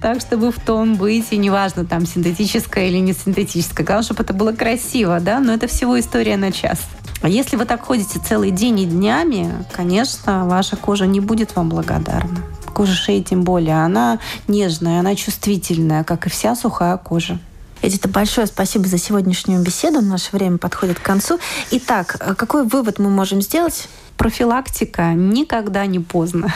так, 0.00 0.20
чтобы 0.20 0.52
в 0.52 0.60
тон 0.60 0.96
быть, 0.96 1.26
и 1.30 1.36
неважно, 1.36 1.84
там, 1.84 2.06
синтетическое 2.06 2.88
или 2.88 2.98
не 2.98 3.12
синтетическое. 3.12 3.84
Главное, 3.84 4.04
чтобы 4.04 4.22
это 4.22 4.32
было 4.32 4.52
красиво, 4.52 5.20
да, 5.20 5.40
но 5.40 5.52
это 5.52 5.66
всего 5.66 5.98
история 5.98 6.36
на 6.36 6.52
час. 6.52 6.80
А 7.24 7.28
если 7.30 7.56
вы 7.56 7.64
так 7.64 7.86
ходите 7.86 8.18
целый 8.18 8.50
день 8.50 8.80
и 8.80 8.84
днями, 8.84 9.50
конечно, 9.72 10.46
ваша 10.46 10.76
кожа 10.76 11.06
не 11.06 11.20
будет 11.20 11.56
вам 11.56 11.70
благодарна. 11.70 12.36
Кожа 12.74 12.92
шеи 12.92 13.22
тем 13.22 13.44
более. 13.44 13.82
Она 13.82 14.18
нежная, 14.46 15.00
она 15.00 15.14
чувствительная, 15.14 16.04
как 16.04 16.26
и 16.26 16.28
вся 16.28 16.54
сухая 16.54 16.98
кожа. 16.98 17.38
Эдита, 17.80 18.10
большое 18.10 18.46
спасибо 18.46 18.86
за 18.88 18.98
сегодняшнюю 18.98 19.62
беседу. 19.62 20.02
Наше 20.02 20.36
время 20.36 20.58
подходит 20.58 20.98
к 20.98 21.02
концу. 21.02 21.38
Итак, 21.70 22.18
какой 22.36 22.64
вывод 22.66 22.98
мы 22.98 23.08
можем 23.08 23.40
сделать? 23.40 23.88
Профилактика 24.18 25.14
никогда 25.14 25.86
не 25.86 26.00
поздно. 26.00 26.52